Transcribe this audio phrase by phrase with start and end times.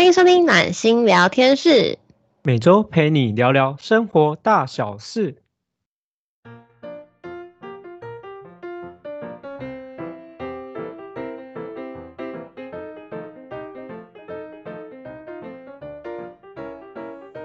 [0.00, 1.98] 欢迎收听暖心聊天室，
[2.42, 5.36] 每周陪你聊聊生活大小事。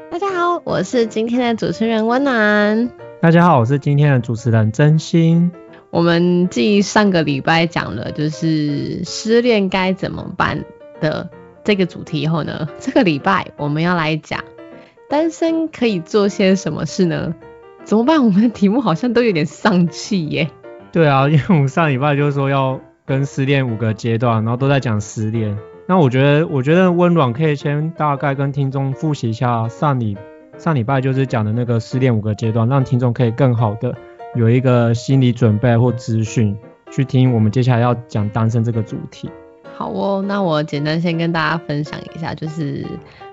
[0.09, 2.89] 大家好，我是今天的主持人温暖。
[3.19, 5.51] 大家好，我是今天的主持人真心。
[5.89, 10.63] 我们继上个礼拜讲了就是失恋该怎么办
[11.01, 11.29] 的
[11.65, 14.41] 这个主题以后呢，这个礼拜我们要来讲
[15.09, 17.33] 单身可以做些什么事呢？
[17.83, 18.23] 怎么办？
[18.23, 20.49] 我们的题目好像都有点丧气耶。
[20.91, 25.57] 对啊，因为我们上礼拜就是说要跟失恋五个阶段，然后都在讲失恋。
[25.87, 30.17] 那我觉得，我觉得温暖可以先大概跟听众复习一下上礼
[30.57, 33.93] 上礼拜就是讲的那个失恋五个阶段，让听众可以更好的
[34.35, 36.57] 有一个心理准备或资讯
[36.91, 39.29] 去听我们接下来要讲单身这个主题。
[39.77, 42.85] 好哦，那我简单先跟大家分享一下，就是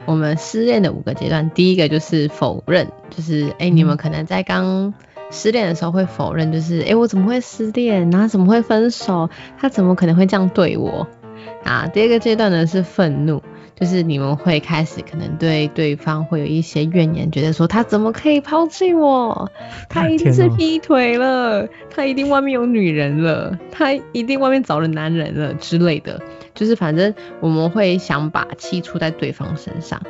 [0.06, 1.48] 我们失恋的五个阶段。
[1.50, 4.92] 第一个就是否认，就是哎，你们可能在刚
[5.30, 8.10] 失恋的时候会否认，就是哎，我怎么会失恋？
[8.10, 9.30] 然后怎么会分手？
[9.56, 11.06] 他怎么可能会这样对我？
[11.64, 13.40] 啊，第二个阶段呢是愤怒，
[13.82, 19.50] 就是你们会开始可能对对方会有一些怨言，觉得说他怎么可以抛弃我？
[19.88, 26.22] 他一定是劈腿了，他一定外面有女人了，他一定外面找了男人了之类的，
[26.54, 30.00] 就是反正我们会想把气出在对方身上。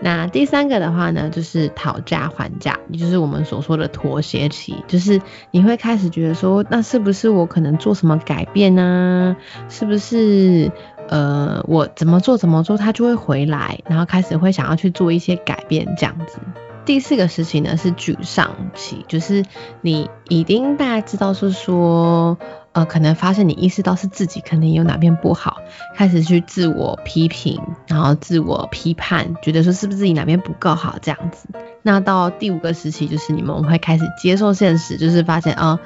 [0.00, 9.36] 那第三个的话呢，就是讨价还价，也就是我们所说的妥协期，就是你会开始觉得说，那是不是我可能做什么改变呢？
[9.68, 10.72] 是不是
[11.08, 16.38] 呃我怎么做怎么做，他就会回来，然后开始会想要去做一些改变这样子。
[16.84, 19.44] 第四个时期呢是沮丧期，就是
[19.80, 22.38] 你已经大家知道是说。
[22.76, 25.62] 呃，可能发现你意识到是自己可能有哪边不好，
[25.94, 31.48] 开始去自我批评，然后自我批判，觉得说是不是自己哪边不够好这样子。
[31.80, 35.80] 那到第五个时期，就是你们会开始接受现实，就是发现啊，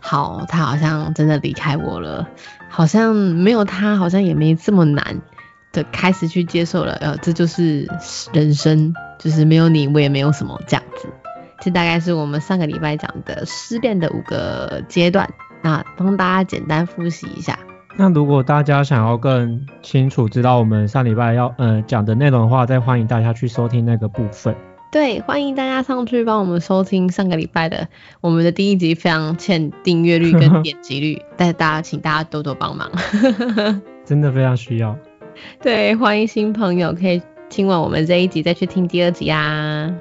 [0.00, 2.28] 好，他好像真的离开我了，
[2.68, 5.20] 好像没有他，好像也没这么难
[5.72, 6.92] 的开始去接受了。
[6.94, 7.88] 呃，这就是
[8.32, 11.08] 人生，就是没有你，我也没有什么这样子。
[11.60, 15.28] 这大概是我们上个礼拜讲的失恋的五个阶段。
[15.62, 17.58] 那帮大家简单复习一下。
[17.96, 24.54] 那如果大家想要更清楚知道我们上礼拜要呃讲的内容的话，再欢迎大家去收听那个部分。
[24.92, 27.88] 对，欢迎大家上去帮我们收听上个礼拜的
[28.20, 32.90] 我们的第一集，非常欠订阅率跟点击率， 但是大家请大家多多帮忙，
[34.06, 34.96] 真的非常需要。
[35.60, 37.20] 对，欢迎新朋友可以
[37.50, 39.92] 听完我们这一集再去听第二集啊。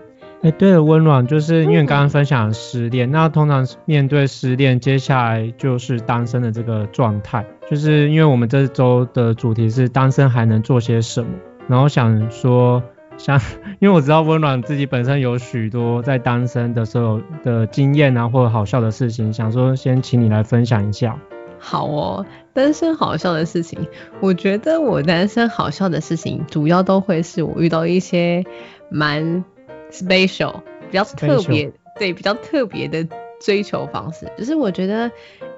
[0.44, 11.29] 哎，对了，温暖，就是因为刚刚分享失恋，那通常面对失恋，接下来就是单身的这个状态，就是因为我们这周的主题是单身还能做些什么，
[11.67, 12.84] 然后想说，
[13.18, 13.40] 像，
[13.80, 21.20] 因为我知道温暖自己本身有许多在单身的时候的经验啊，或者好笑的事情，想说先请你来分享一下。
[21.59, 23.80] 好哦，单身好笑的事情，
[24.20, 28.44] 我觉得我单身好笑的事情，主要都会是我遇到一些
[28.90, 29.44] 蛮。
[29.92, 33.08] special 比较特别，对比较特别的
[33.40, 35.09] 追求方式，就是我觉得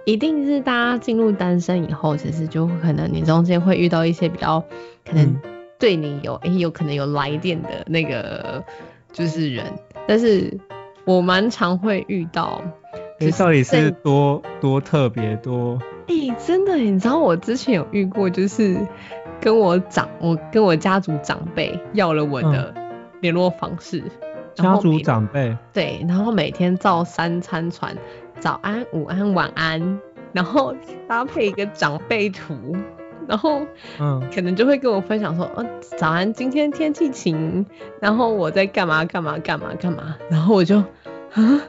[0.05, 4.63] 一定是大家进入单身以后，其实就可能你中间会遇到一些比较
[5.09, 5.39] 可能
[5.79, 8.63] 对你有诶有可能有来电的那个
[9.11, 9.65] 就是人，
[10.07, 10.57] 但是
[11.05, 12.61] 我蛮常会遇到，
[13.19, 15.79] 你到底是多多特别多？
[16.07, 18.77] 诶，真的，你知道我之前有遇过，就是
[19.41, 22.73] 跟我长我跟我家族长辈要了我的
[23.21, 24.03] 联络方式。
[24.55, 27.95] 家族长辈对，然后每天照三餐传
[28.39, 29.99] 早安、午安、晚安，
[30.33, 30.75] 然后
[31.07, 32.75] 搭配一个长辈图，
[33.27, 33.61] 然后
[33.99, 35.65] 嗯，可能就会跟我分享说，呃，
[35.97, 37.65] 早安，今天天气晴，
[37.99, 41.61] 然后我在干嘛干嘛干嘛干嘛，然后我就啊，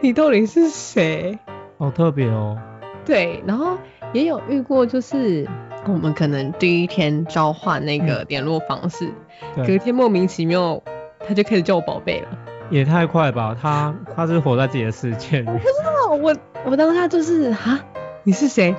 [0.00, 1.38] 你到底是谁？
[1.78, 2.58] 好特别哦。
[3.04, 3.78] 对，然后
[4.12, 5.46] 也有遇过，就是
[5.86, 9.10] 我们可能第一天交换那个联络方式，
[9.66, 10.82] 隔天莫名其妙。
[11.26, 12.28] 他就开始叫我宝贝了，
[12.68, 13.56] 也太快吧！
[13.58, 15.46] 他他是活在自己的世界里。
[15.48, 17.80] 我不知道，我我当他就是啊，
[18.24, 18.74] 你是谁？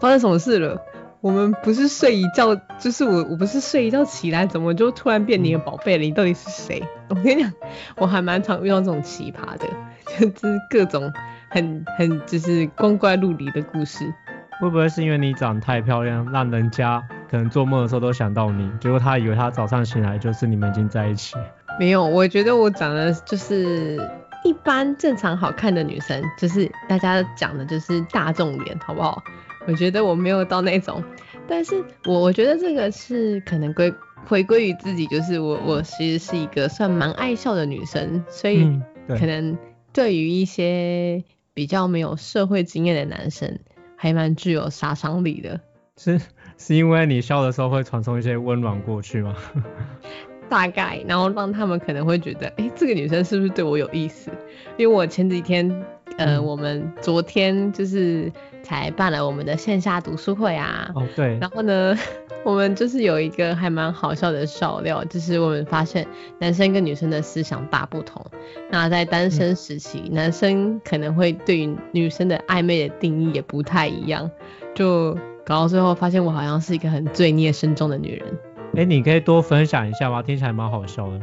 [0.00, 0.80] 发生什么事了？
[1.20, 6.04] 我们不是睡一觉，就是我我不是睡一觉起来，怎么就突然变你的宝贝了？
[6.04, 6.82] 你到底是谁？
[7.08, 7.52] 我跟你讲，
[7.96, 9.66] 我还蛮常遇到这种奇葩的，
[10.30, 11.12] 就是各种
[11.48, 14.12] 很很就是光怪陆离的故事。
[14.60, 18.70] 会不会是因为你长太漂亮，让人家可能做梦的时候都想到你？
[18.80, 21.36] 结果他以为他早上醒来就是你们已经在一起。
[21.78, 24.00] 没有，我觉得我长得就是
[24.44, 29.22] 一般正常好看的女生，就是大家讲的就是大众脸，好不好？
[29.66, 31.02] 我觉得我没有到那种，
[31.48, 33.92] 但是我我觉得这个是可能归
[34.24, 38.64] 回归于自己，就是我我其实是一个算蛮爱笑的女生，所以
[39.08, 39.56] 可能
[39.92, 41.22] 对于一些
[41.54, 43.58] 比较没有社会经验的男生，
[43.96, 45.60] 还蛮具有杀伤力的。
[45.96, 46.20] 是
[46.58, 49.36] 是因为你笑的时候会传送一些温暖过去吗？
[50.48, 54.30] 大概，然后让他们可能会觉得，哎，这个女生是不是对我有意思？
[54.76, 55.84] 因为我前几天，
[56.18, 58.32] 呃，嗯我们昨天就是
[58.62, 61.96] 才办了我们的线下读书会啊，哦，对，然后呢，
[62.44, 66.06] 我们就是有一个还蛮好笑的笑料，就是我们发现
[66.38, 68.24] 男生跟女生的思想大不同。
[68.70, 74.30] 那在单身时期，男生可能会对于女生的暧昧的定义也不太一样，
[74.74, 75.14] 就
[75.44, 78.38] 搞到最后发现我好像是一个很罪孽深重的女人。
[78.74, 80.22] 哎，你可以多分享一下吗？
[80.22, 81.20] 听起来蛮好笑的。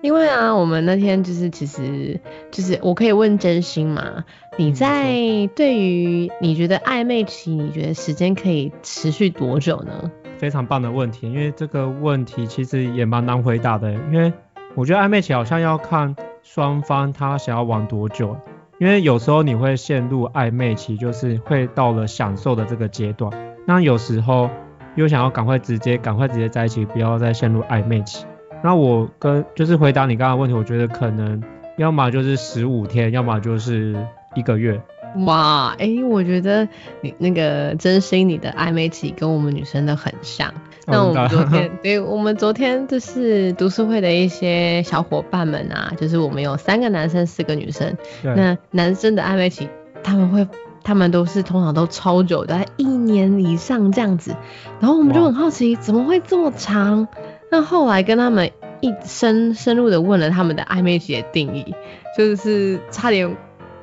[0.00, 2.20] 因为啊，我们那天就是其实
[2.50, 4.24] 就是我可以问真心嘛，
[4.56, 5.12] 你在
[5.56, 10.10] 对于你觉得暧昧期，你觉得时间可以持续多久呢？
[10.38, 14.32] 非常棒的问题，因为这个问题其实也蛮难回答的，因为
[14.76, 18.36] 我觉得暧昧期好像要看双方他想要玩多久，
[18.78, 23.32] 因为有时候你会陷入暧昧期，就是会到了享受的这个阶段，
[23.66, 24.48] 那有时候
[24.94, 28.24] 又想要赶快直接赶快直接在一起，不要再陷入暧昧期。
[28.62, 31.42] 那我跟就是回答你刚刚的问题，我觉得可能
[31.76, 33.96] 要么就是十五天，要么就是
[34.34, 34.80] 一个月。
[35.24, 36.68] 哇，哎、我觉得
[37.00, 40.52] 你那个真心你的暧昧期跟我们女生的很像。
[40.86, 47.96] 那我们昨天， 对我们昨天就是读书会的一些小伙伴们啊，就是我们有三个男生，四个女生。
[48.22, 49.68] 那男生的暧昧期，
[50.02, 50.46] 他们会，
[50.82, 54.34] 他们都是通常都超久的，一年以上这样子。
[54.80, 57.08] 然后我们就很好奇，怎么会这么长？
[57.50, 58.50] 那后来跟他们
[58.80, 61.74] 一深深入的问了他们的暧昧期的定义，
[62.16, 63.36] 就是差点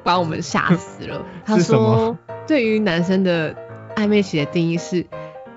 [0.03, 1.25] 把我们吓死了。
[1.45, 2.17] 他说，
[2.47, 3.56] 对于男生的
[3.95, 5.06] 暧昧期的定义是，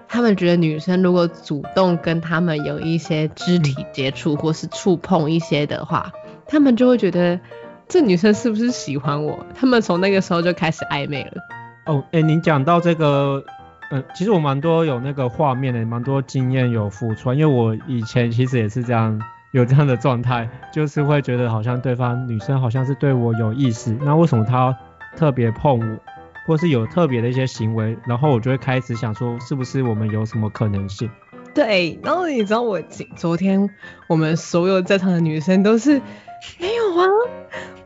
[0.09, 6.13] 他们觉得女生如果主动跟他们有一些肢体接触或是触碰一些的话，
[6.47, 7.39] 他们就会觉得
[7.89, 9.39] 这女生是不是喜欢我？
[9.55, 11.33] 他们从那个时候就开始暧昧了。
[11.87, 13.45] 哦，哎、您讲到这个，
[13.91, 19.19] 呃，其实我蛮多有那个画面的，蛮多经验有付出，因为我以前其实也是这样，
[19.53, 24.77] 有这样的状态，就是会觉得好像对方女生好像是对我有意思，那为什么她
[25.17, 25.99] 特别碰我，
[26.47, 31.11] 或是有特别的一些行为，然后我就会开始想说，是不是我们有什么可能性？
[31.55, 32.79] 对，然后你知道我
[33.17, 33.71] 昨天
[34.07, 36.01] 我们所有在场的女生都是
[36.61, 37.09] 没有啊，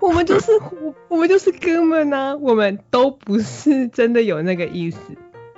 [0.01, 0.51] 我们就是
[0.83, 4.99] 我我们就是哥们啊，我们都不是真的有那个意思。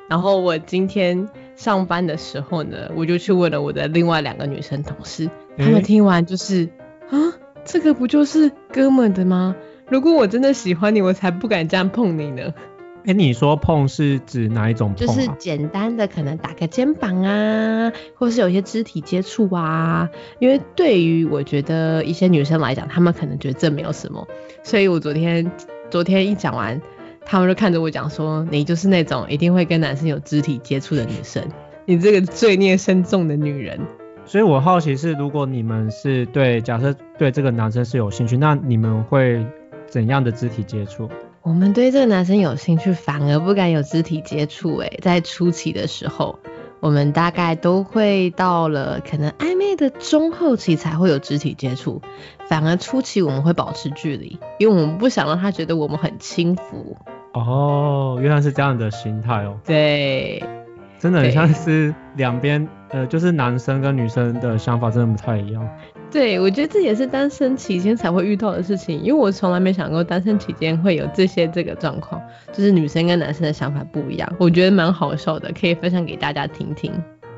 [0.08, 6.68] 然后我今天上班的时候呢，我就去问了我的另外两个女生同事，她们听完就是
[7.10, 7.16] 啊，
[7.64, 9.56] 这个不就是哥们的吗？
[9.88, 12.54] 如果我真的喜欢你，我才不敢这样碰你呢。
[13.06, 15.14] 哎、你说碰是指哪一种碰、就啊？
[15.14, 20.08] 是简单的可能打个肩膀啊，或是有一些肢体接触啊。
[20.38, 24.26] 因为对于我觉得一些女生来讲，她们可能觉得这没有什么，
[24.62, 25.52] 所以我昨天
[25.90, 26.80] 昨天一讲完，
[27.24, 31.42] 她们就看着我讲说：“你就是那种一定会跟男生有肢体接触的女生，
[31.86, 33.80] 你这个罪孽深重的女人。”
[34.26, 39.46] 所以我好奇是，如果你们是对假设对这个男生是有兴趣，那你们会
[39.86, 41.08] 怎样的肢体接触？
[41.42, 44.78] 我们对这个男生有兴趣，反而不敢有肢体接触。
[44.78, 46.38] 诶，在初期的时候，
[46.80, 52.00] 我们大概都会到了可能暧昧的中后期才会有肢体接触，
[52.48, 56.96] 反而初期我们会保持距离，因为我们不想让他觉得我们很轻浮。
[57.34, 60.42] 哦，原来是这样的心态哦，对，
[60.98, 65.68] 真的很像是两边，呃，就是男生跟女生的想法真的不太一样。
[66.12, 72.22] 对，我觉得这也是单身期间才会遇到的事情，因为我从来没想过单身期间会有这些这个状况，
[72.52, 76.92] 就是女生跟男生的想法不一样，我觉得蛮好笑的，可以分享给大家听听。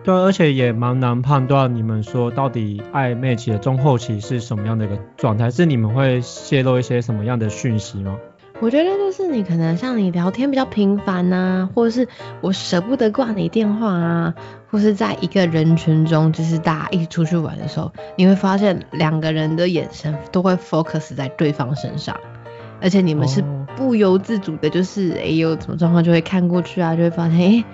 [0.04, 8.18] 对，而且也蛮难判断你们说到底暧昧期的中后期是什么样的一个状态，是你们会泄露一些什么样的讯息吗？
[8.58, 12.08] 我觉得就是你可能像你聊天比较频繁呐、或者是
[12.40, 14.34] 我舍不得挂你电话啊，
[14.70, 22.18] 或是在一个人群中，就是大家一起出去玩的时候，你会发现两个人的眼神都会 focus 在对方身上，
[22.80, 27.64] 而且你们是哦不由自主的，就是哎、诶有什么状况就会看过去啊，就会发现哎、诶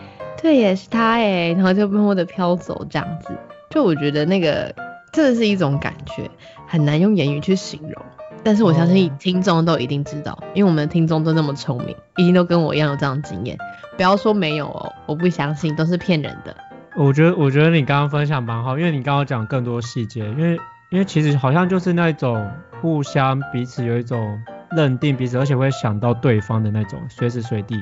[0.42, 3.28] 对也是他哎，然后就默默的飘走这样子。
[3.70, 4.74] 就我觉得那个
[5.12, 6.28] 真的是一种感觉，
[6.66, 8.02] 很难用言语去形容。
[8.44, 13.56] 但是我相信哦听众都一定知道，因为我们的听众都那么聪明，一定都跟我一样有这样的经验。
[13.96, 16.56] 不要说没有哦，我不相信，都是骗人的。
[16.96, 20.58] 我觉得，我觉得你刚刚分享蛮好，因为你刚刚讲更多细节，因为
[20.90, 24.38] 因为其实好像就是那种互相彼此有一种
[24.72, 27.76] 认定彼此，而且会想到对方的那种，随时随地。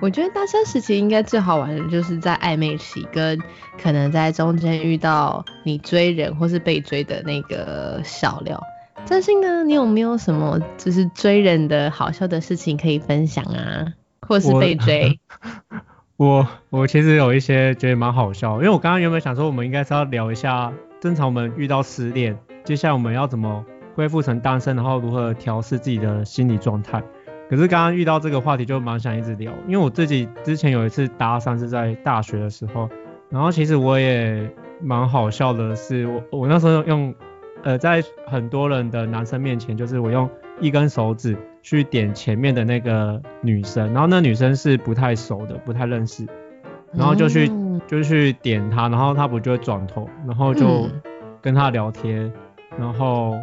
[0.00, 3.38] 我觉得单身时期应该最好玩的就是在暧昧期，跟
[3.80, 8.60] 可能在中间遇到你追人或是被追的那个小料。
[9.04, 13.92] 真心呢，你有没有什么就是追人的好笑的事情可以分享啊？
[14.26, 15.18] 或是被追？
[16.16, 27.02] 我我其实有一些觉得蛮好笑，因为我刚刚原本想说我们应该是要聊一下，正常我们遇到失恋，接下来我们要怎么恢复成单身，然后如何调试自己的心理状态。
[27.50, 32.88] 可是刚刚遇到这个话题就蛮想一直聊，因为我自己之前有一次搭讪是在大学的时候，
[33.28, 37.14] 然后其实我也蛮好笑的是，我我那时候用
[37.62, 40.28] 呃在很多人的男生面前，就是我用
[40.60, 46.26] 一根手指去点前面的那个女生，然后那女生是不太熟的，不太认识，
[46.92, 47.50] 然后就去
[47.86, 50.88] 就去点她，然后她不就会转头，然后就
[51.40, 52.32] 跟她聊天，
[52.78, 53.36] 然后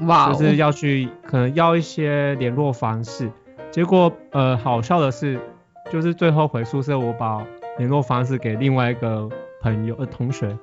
[0.00, 3.30] 哇就是要去可能要一些联络方式。
[3.70, 5.38] 结果，呃，好笑的是，
[5.90, 7.44] 就是最后回宿舍，我把
[7.76, 9.28] 联络方式给另外一个
[9.60, 10.56] 朋友，呃，同学，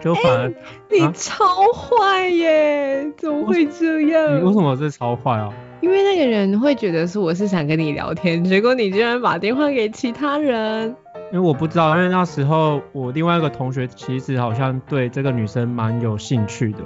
[0.00, 0.52] 就反而
[0.90, 4.38] 你超坏耶，怎么会这样？
[4.38, 5.52] 你为什么是超坏啊？
[5.80, 10.94] 因为那个人会觉得是我是想跟你聊天，结果你居然把电话给其他人。
[11.32, 16.78] 因为我不知道，因为那时候我另外一个同学其实好像对这个女生蛮有兴趣的。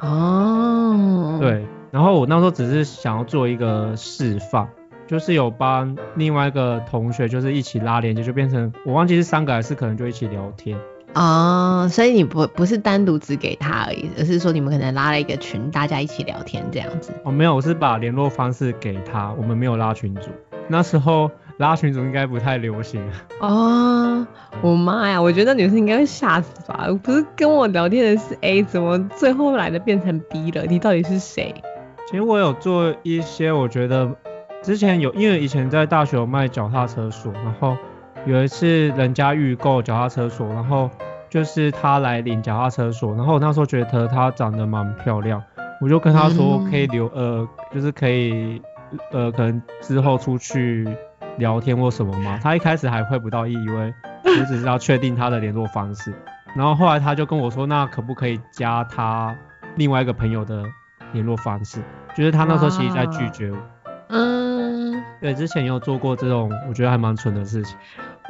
[0.00, 1.38] 哦。
[1.40, 4.68] 对，然后我那时候只是想要做一个示范。
[5.04, 10.78] 就是有帮另外一个同学，就是一起拉连接，就变成我忘记是三个还是可能就一起聊天
[11.14, 11.88] 哦。
[11.90, 17.12] 所以你不不是单独只给他而已，而是说你们可能拉了一个群，大家一起聊天这样子。
[17.24, 20.30] 哦，没有，我是把联络方式给他，我们没有拉群组。
[20.68, 23.02] 那时候拉群组应该不太流行。
[23.40, 24.26] 哦，
[24.62, 26.88] 我妈呀，我觉得女生应该会吓死吧？
[27.02, 30.64] 不是跟我聊天的是 A，怎么最后来的变成 B 了？
[30.66, 31.54] 你到底是谁？
[32.08, 34.10] 其实我有做一些，我觉得。
[34.62, 37.76] 之前有，因为以前在大学有卖脚踏车锁，然后
[38.24, 40.88] 有一次人家预购脚踏车锁，然后
[41.28, 45.42] 就是他来领脚踏车锁，然后我那时候觉得他长得蛮漂亮，
[45.80, 48.62] 我就跟他说可以留，呃，就是可以，
[49.10, 50.86] 呃，可能之后出去
[51.38, 52.38] 聊天或什么嘛。
[52.40, 53.92] 他一开始还会不到意，以为
[54.24, 56.14] 我只是要确定他的联络方式，
[56.54, 59.34] 然后后来他就跟我说，那可不可以加他
[59.74, 60.62] 另外一个朋友的
[61.12, 61.80] 联络方式？
[62.14, 63.58] 就是他那时候其实在拒绝我。
[64.14, 67.76] 嗯，对，之前有做过这种我觉得还蛮蠢的事情。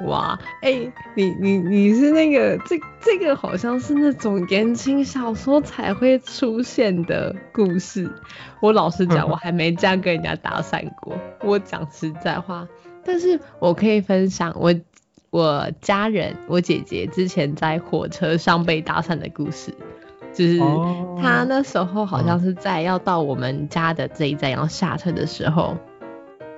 [0.06, 8.10] 哇，哎，你你你是那个这这个好像是那种言情小说才会出现的故事。
[8.60, 11.16] 我老实讲，我还没这样跟人家搭讪过。
[11.42, 12.66] 我讲实在话，
[13.04, 14.74] 但是我可以分享我
[15.30, 19.74] 我家人我姐姐之前在火车上被搭讪的故事。
[20.32, 20.58] 就是
[21.20, 25.76] 他那时候好像是在要到我们家的这一站要下车的时候，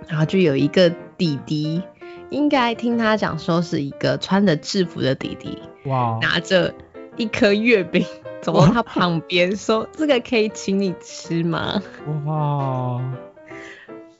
[0.07, 0.89] 然后就有一个
[1.19, 1.83] 弟弟，
[2.35, 6.75] 应该听他讲说是一个穿着制服的弟弟，哇，拿着
[7.17, 8.05] 一颗月饼
[8.43, 11.81] 走到他旁边说：“这个可以请你吃吗？”
[12.27, 13.01] 哇，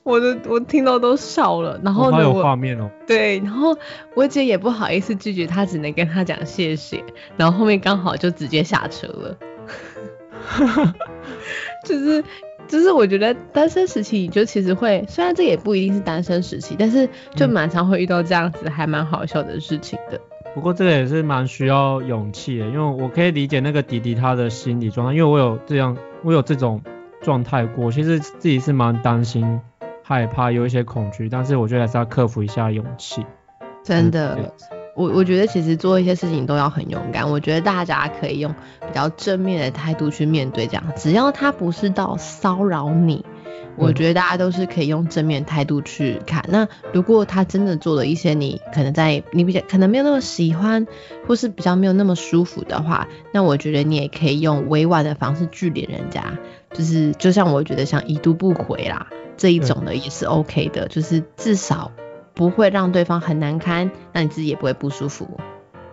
[0.03, 2.89] 我的我听到都笑了，然后好有画面哦。
[3.05, 3.77] 对，然后
[4.13, 7.03] 我姐也不好意思拒绝他，只能跟他讲谢谢，
[7.37, 9.37] 然后后面刚好就直接下车了。
[11.83, 12.23] 就是
[12.67, 20.19] 就是，我觉得单身时期就其实会，虽然这也不一定是单身时期，但是就蛮常会遇到这样子还蛮好笑的事情的。
[20.53, 26.81] 不过这个也是蛮需要勇气的，因为我可以理解那个弟弟他的心理状态，因为我有这样，我有这种
[27.21, 29.59] 状态过，其实自己是蛮担心、
[30.01, 33.25] 害怕，有一些恐惧，但是我觉得还是要克服一下勇气。
[33.83, 34.53] 真的。
[34.95, 37.29] 我我觉得其实做一些事情都要很勇敢。
[37.29, 43.25] 我觉得大家可以用比较正面的态度去面对，这样只要他不是到骚扰你，
[43.75, 46.45] 我觉得大家都是可以用正面态度去看。
[46.47, 50.87] 那如果他真的做了一些你可能在你比较可能没有那么喜欢，
[51.27, 56.37] 或是比较没有那么舒服的话，那我觉得你也可以用委婉的方式拒绝人家，
[56.71, 61.91] 就是就像我觉得像已读不回啦这一种的也是 OK 的，就是至少。
[62.35, 65.39] 不会让对方很难堪，那你自己也不会不舒服。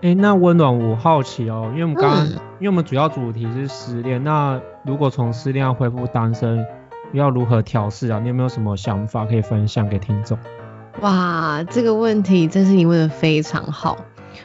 [0.02, 6.66] 哎，那温暖，我好奇哦，因为我们刚刚，因为我们主要主题是失恋，那如果从失恋要恢复单身，
[7.12, 8.18] 要如何调试啊？
[8.18, 10.36] 你有没有什么想法可以分享给听众？
[11.00, 13.96] 哇，这个问题真是你问的非常好。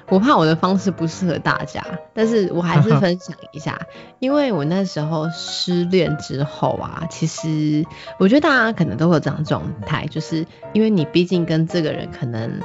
[0.09, 3.79] 我怕我的方式不适合大家，但是我还是 分享一下，
[4.19, 7.85] 因为我那时候失恋之后啊，其实
[8.19, 12.59] 我觉得大家可能都会有这样状态，就是因为你毕竟跟这个人可能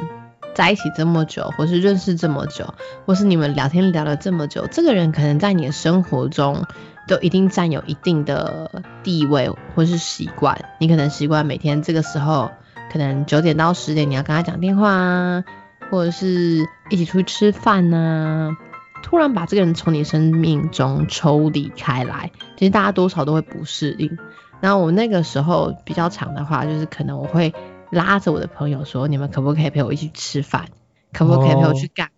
[0.55, 2.75] 在一起这么久，或是认识这么久，
[3.07, 6.65] 或是你们聊天聊了这么久，这个人可能在你的生活中
[7.09, 12.51] 都一定占有一定的地位或是习惯，你可能习惯每天这个时候。
[12.91, 15.45] 可能九点到十点你要跟他讲电话啊，
[15.93, 18.57] 或者是一起出去吃饭呐，
[19.03, 24.17] 突然把这个人从你生命中抽离开来，其实大家多少都会不适应。
[24.63, 27.53] 然后我那个时候比较长的话，就是可能我会
[27.91, 30.65] 拉着我的朋友说，你们可不可以陪我一起吃饭？
[31.13, 32.09] 可不可以陪我去干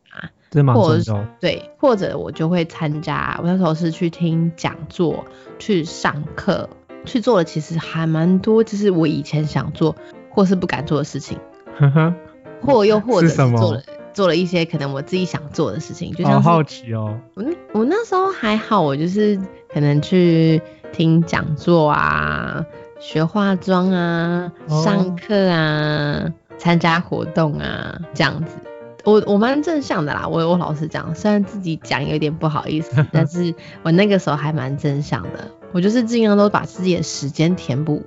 [0.54, 0.72] 嘛？
[0.74, 1.12] 或者是。
[1.40, 5.24] 对，或者我就会参加，我那时候是去听讲座、
[5.58, 6.70] 去上课，
[7.04, 9.96] 去做的其实还蛮多，就是我以前想做
[10.30, 11.40] 或是不敢做的事情，
[11.76, 12.14] 呵呵，
[12.64, 17.18] 或又或者做了做了一些可能我自己想做的事情，就好好奇哦。
[17.34, 19.38] 我那我那时候还好，我就是
[19.72, 22.64] 可能去听讲座啊，
[23.00, 28.56] 学化妆啊，哦上课啊，参加活动啊，这样子。
[29.04, 35.50] 我我蛮正向的啦，我我老实讲，虽然自己讲有点不好意思， 但是我那个时候还蛮正向的。
[35.72, 38.02] 我就是尽量都把自己的时间填补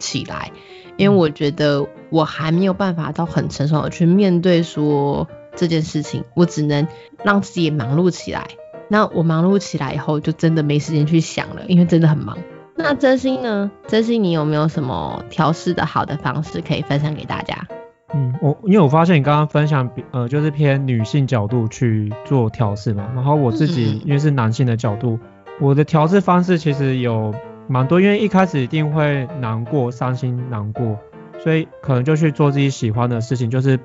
[0.00, 0.50] 起来，
[0.96, 6.88] 因为我觉得我还没有办法到很成熟的去面对说这件事情，我只能
[7.22, 8.48] 让自己也忙碌起来。
[8.88, 12.36] 那我忙碌起来以后，就真的没时间去想了，因为真的很忙。
[12.74, 13.70] 那真心呢？
[13.86, 17.68] 真心你有没有什么调试的好的方式可以分享给大家？
[18.12, 25.20] 嗯，我因为我发现你刚刚分享比呃就是偏女性角度去做调试嘛，然后我自己嗯因为是男性的角度，
[25.60, 27.32] 我的调试方式其实有
[27.70, 30.98] 蛮多，因为一开始一定会难过、伤心、难过，
[31.38, 33.78] 所以可能就去做自己喜欢的事情，就是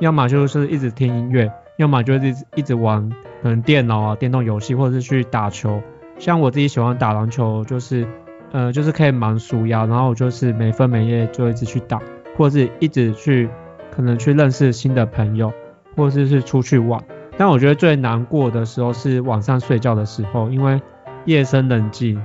[0.00, 3.08] 要么就是一直听音乐，要么就是一直玩
[3.42, 5.80] 可能电脑啊、电动游戏，或者是去打球。
[6.18, 8.06] 像我自己喜欢打篮球，就是
[8.52, 11.98] 呃就是可以蛮舒压，然后我就是每分每夜就一直去打，
[12.36, 13.48] 或者是一直去
[13.90, 15.50] 可能去认识新的朋友，
[15.96, 17.02] 或者是出去玩。
[17.38, 20.82] 但我觉得最难过的时候是晚上睡觉的时候，因为
[21.24, 22.22] 夜深人静，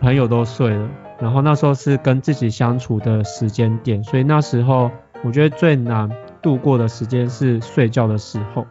[0.00, 0.88] 朋友都睡了，
[1.18, 4.90] 然后那时候是跟自己相处的时间点，所以那时候
[5.24, 6.08] 我觉得最难
[6.40, 8.66] 度过的时间是睡觉的时候。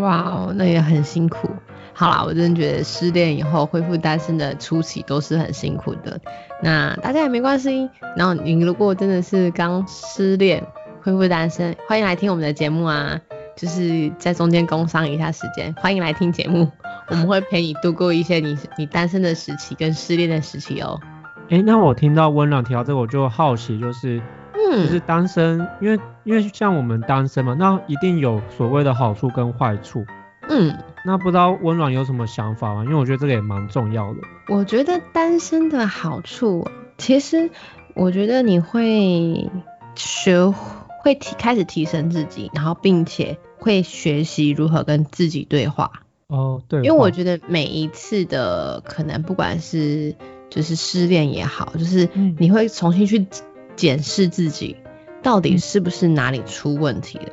[0.00, 1.48] 哇哦，那也很辛苦。
[1.92, 6.18] 好啦，我真的觉得失恋以后恢复单身的初期都是很辛苦的。
[6.62, 7.88] 那大家也没关系。
[8.16, 10.64] 然后你如果真的是刚失恋
[11.02, 13.20] 恢复单身，欢迎来听我们的节目啊！
[13.56, 16.70] 就是在中间工商一下时间，欢迎来听节目，
[17.10, 20.98] 我们会陪你度过一些你你单身的时期跟失恋的时期哦。
[21.48, 24.22] 诶，那我听到温暖提到这个，我就好奇，就是
[24.54, 30.06] 嗯就是嗯，单身，因为因为像我们单身嘛，那一定有所谓的好处跟坏处。
[30.48, 32.84] 嗯，那不知道温暖有什么想法吗？
[32.84, 34.20] 因为我觉得这个也蛮重要的。
[34.48, 36.68] 我觉得单身的好处，
[36.98, 37.50] 其实
[37.94, 39.50] 我觉得你会
[39.96, 40.48] 学
[41.02, 45.90] 会提开始提升自己，然后并且会学习如何跟自己对话。
[46.30, 50.14] 哦，对，因为我觉得每一次的可能不管是
[50.48, 53.26] 就是失恋也好，就是嗯你会重新去
[53.76, 54.76] 检视自己
[55.22, 57.32] 到底嗯是不是哪里出问题了。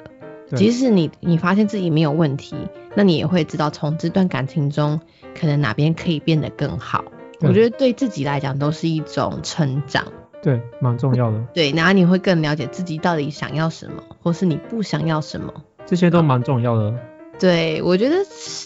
[0.50, 2.56] 对即使你你发现自己没有问题，
[2.96, 5.00] 那你也会知道从这段感情中
[5.40, 7.04] 可能哪边可以变得更好。
[7.42, 10.06] 我觉得对自己来讲都是一种成长。
[10.42, 15.54] 对，蛮重要的， 对，然后你会更了解自己到底想要什么，或是你不想要什么。
[15.86, 16.96] 这些都蛮重要的。
[17.40, 18.16] 对，我觉得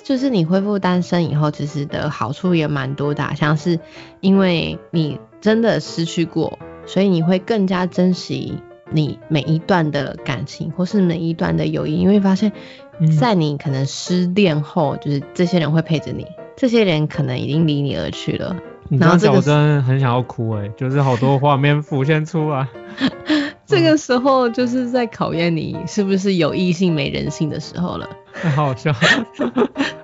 [0.04, 3.80] 就是你恢复单身以后，其实的好处也蛮多的啊、像是
[4.22, 12.54] 因为你真的失去过，所以你会更加珍惜你每一段的感情，或是每一段的友谊，因为发现
[13.00, 18.56] 嗯，在你可能失恋后，就是这些人会陪着你，这些人可能已经离你而去了。
[18.88, 22.68] 你这样讲，然后这个我真的很想要哭哎，就是好多画面浮现出来。
[23.72, 28.08] 这个时候就是在考验你是不是有异性没人性的时候了。
[28.34, 28.94] 好 好笑，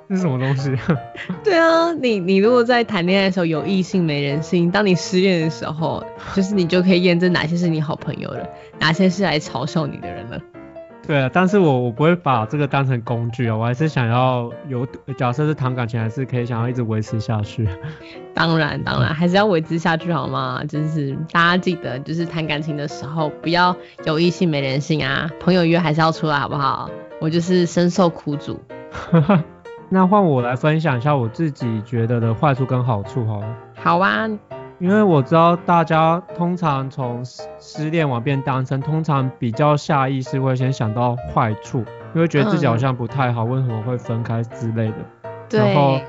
[0.09, 0.71] 这 是什么东西？
[1.43, 6.03] 对啊，你你如果在谈恋爱的时候有异性没人性，当你失恋的时候，
[6.33, 8.47] 就是你就可以验证哪些是你好朋友了，
[8.79, 10.39] 哪些是来嘲笑你的人了。
[11.07, 14.85] 对啊，但是我我不会把这个当成工具啊，我还是想要有，
[15.17, 17.65] 假设是谈感情，还是可以想要一直维持下去。
[18.33, 20.61] 当然，当然还是要维持下去好吗？
[20.67, 26.89] 就是大家记得，就是谈感情的时候不要有异性没人性啊，朋友约还是要出来好不好？
[27.21, 28.59] 我就是深受苦主。
[29.89, 33.47] 那换我来分享一下我自己觉得的坏处跟好处好了。
[33.75, 34.27] 好啊，
[34.79, 44.95] 因为我知道大家通常从失失恋往变单身，通常比较下意识会先想到坏处，因为觉得自己好像不太好，为什么会分开之类的。
[45.49, 45.99] 对然后，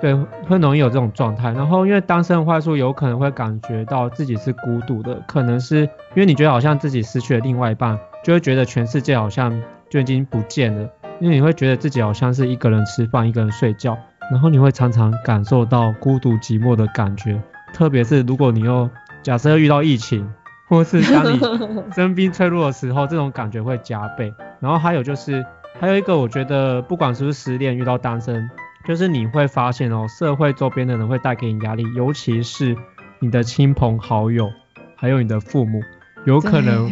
[0.00, 0.14] 对，
[0.48, 1.52] 会容易有这种状态。
[1.52, 10.88] 然后因为单身的坏处，有可能会感觉到自己是孤独的，可能是因为你觉得好像自己失去了另外一半，就会觉得全世界好像就已经不见了，
[11.20, 13.98] 因为你会觉得自己好像是一个人吃饭，一个人睡觉，
[14.30, 17.38] 然后你会常常感受到孤独寂寞的感觉。
[17.74, 18.88] 特别是如果你又
[19.22, 20.26] 假设又遇到疫情，
[20.68, 21.38] 或是当你
[21.92, 24.32] 生病脆弱的时候，这种感觉会加倍。
[24.60, 25.44] 然后还有就是，
[25.78, 28.48] 还有一个我觉得，不管是不是失恋遇到单身，
[28.86, 32.76] 就是你会发现哦，社会周边的人会带给你压力，尤其是
[33.18, 34.48] 你的亲朋好友，
[34.96, 35.82] 还有你的父母，
[36.24, 36.88] 有可能，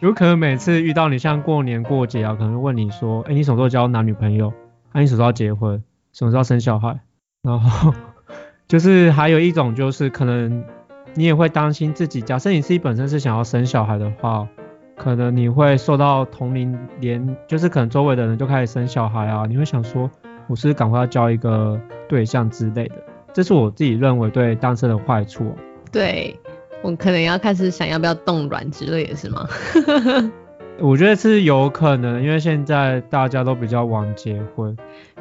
[0.00, 4.52] 有可能每次遇到你，像过年过节啊，可能问你说，哎，你什么时候交男女朋友？
[4.92, 5.82] 哎，你什么时候结婚？
[6.12, 7.00] 什么时候生小孩？
[7.42, 7.92] 然后
[8.68, 10.64] 就是还有一种就是可能。
[11.18, 14.46] 你也会担心自己，假设你自己本身是想要生小孩的话，
[14.98, 20.10] 可能你会受到同龄连，就是可能周围的人就开始生小孩啊，你会想说，
[20.46, 22.96] 我是赶快要交一个对象之类的，
[23.32, 25.56] 这是我自己认为对单身的坏处。
[25.90, 26.38] 对，
[26.82, 29.48] 我可能要开始想要不要冻卵之类的是吗？
[30.80, 34.76] 我觉得是有可能，因为现在大家都比较晚结婚。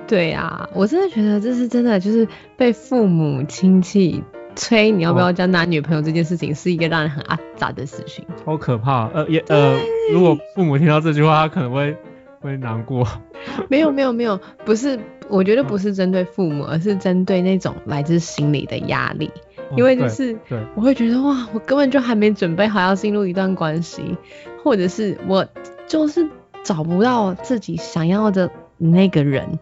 [0.07, 4.23] 对啊，我真的觉得这是真的，就是被父母亲戚。
[4.57, 9.09] 催你要不要交男女朋友这件事情是一个让人很阿杂的事情，超可怕。
[9.09, 9.77] 呃，也呃，
[10.13, 11.93] 如果父母听到这句话，他可能会
[12.39, 13.05] 会难过。
[13.67, 19.29] 没有没有没有，不是，我觉得不是针对父母，而是针对那种来自心理的压力。
[19.75, 24.15] 因为就是，对，我会觉得哇，我根本就还没准备好要进入一段关系，
[24.63, 25.45] 或者是我
[25.85, 26.25] 就是
[26.63, 29.59] 找不到自己想要的那个人，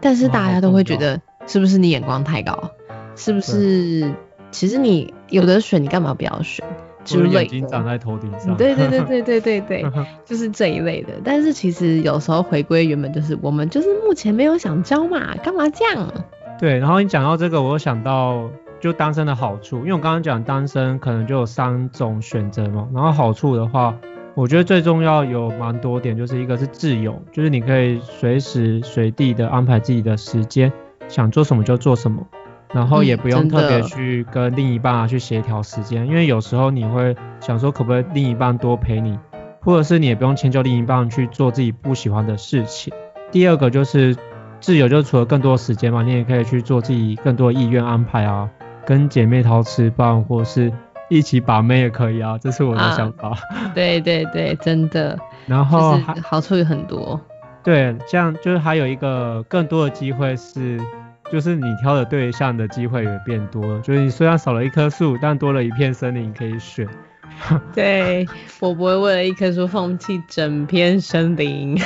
[0.00, 2.70] 但是大家都会觉得是不是你眼光太高，
[3.16, 4.12] 是不是？
[4.50, 6.64] 其实你有的选，你干嘛不要选？
[7.04, 7.42] 之类的。
[7.42, 8.56] 眼睛长在头顶上。
[8.56, 9.86] 对对对对对对对，
[10.24, 11.12] 就是这一类的。
[11.22, 16.10] 但是其实有时候回归原本就是我们就是目前没有想交嘛，干嘛这样？
[16.58, 18.48] 对，然后你讲到这个，我想到
[18.80, 22.88] 就单身的好处，因为我刚刚讲单身可能就有三种选择嘛。
[22.94, 23.94] 然后好处的话，
[24.38, 30.72] 我觉得最重要有蛮多点，就是一个是自由，就是你可以随时随地的安排自己的时间，
[31.08, 32.24] 想做什么就做什么。
[32.72, 39.18] 然后也不用特别去跟另一半啊去协调时间，因为有时候你会想说可不可以另一半多陪你，
[39.60, 42.94] 或者是你也不用迁就另一半去做自己不喜欢的事情。
[43.32, 44.16] 第二个就是
[44.60, 48.48] 自由，就除了更多时间嘛，你也可以去做自己更多意愿安排啊，
[48.86, 50.72] 跟姐妹淘吃饭，或是
[51.08, 53.36] 一起把妹也可以啊，这是我的想法。
[53.74, 55.18] 对对对，真的。
[55.46, 57.20] 然后好处有很多。
[57.62, 60.80] 对，这样就是还有一个更多的机会是。
[61.30, 66.88] 就是你挑的对象的机会也变多了，就是你虽然少了一棵树，但多了一片森林可以选。
[67.74, 68.26] 对
[68.60, 71.78] 我不会为了一棵树放弃整片森林。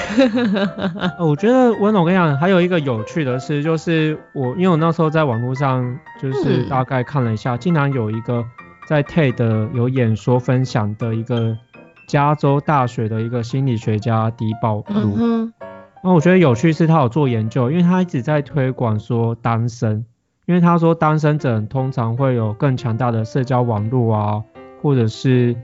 [1.18, 8.44] 我觉得温总，我跟你讲，还有一个有趣的事，就是我因为我那时候在网络上就是大概看了一下，竟然有一个
[8.86, 11.56] 在 TED 有演说分享的一个
[12.06, 15.50] 加州大学的一个心理学家迪保卢。
[16.04, 20.04] 那我觉得有趣是他有做研究，因为他一直在推广说单身，
[20.46, 24.42] 因为他说单身者通常会有更强大的社交网络啊，
[24.82, 25.54] 或者是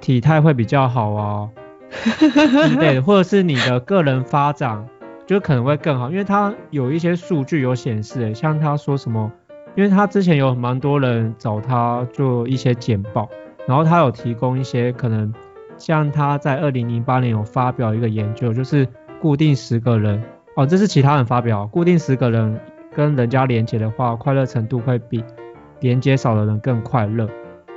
[0.00, 1.50] 体态会比较好啊
[2.18, 4.88] 之类的，或者是你的个人发展
[5.26, 9.30] 就可能会更好，因为他有一些数据有显示，像他说什么，
[9.74, 13.28] 因为他之前有蛮多人找他做一些简报，
[13.66, 15.32] 然后他有提供一些可能，
[15.76, 18.88] 像他在二零零八年有发表一个研究，就是。
[19.22, 20.20] 固定十个人
[20.56, 21.64] 哦，这是其他人发表。
[21.68, 22.58] 固定十个人
[22.92, 25.22] 跟人家连接的话，快乐程度会比
[25.78, 27.28] 连接少的人更快乐。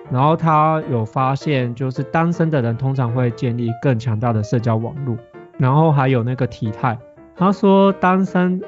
[0.09, 5.15] 然后他有发现，就是单身的人通常会建立更强大的社交网络。
[5.59, 6.97] 然后还有那个体态，
[7.35, 8.59] 他说单身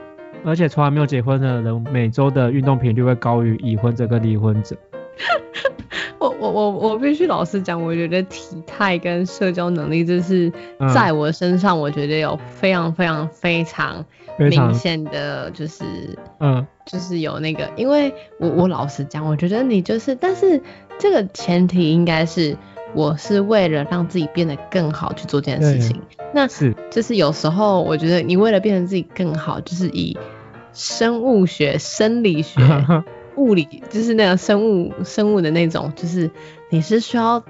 [0.47, 4.77] 而且从来没有结婚的人，每周的运动频率会高于已婚者跟离婚者。
[6.19, 10.49] 我我我我必须老实讲，我觉得体态跟社交能力，这是
[10.93, 14.05] 在我身上，我觉得有非常非常非常
[14.37, 15.83] 明显的，就是
[16.39, 20.61] 嗯，就是有那个，因为我我老实讲，我觉得你就是，但是
[20.97, 22.55] 这个前提应该是
[22.93, 26.01] 我是为了让自己变得更好去做这件事情。
[26.33, 30.17] 那是就是有时候我觉得你为了变成自己更好，就是以
[30.77, 32.61] 生物学、生理学。
[33.37, 36.31] 物理就是那个生物生物的那种，就是
[36.69, 37.43] 你是需要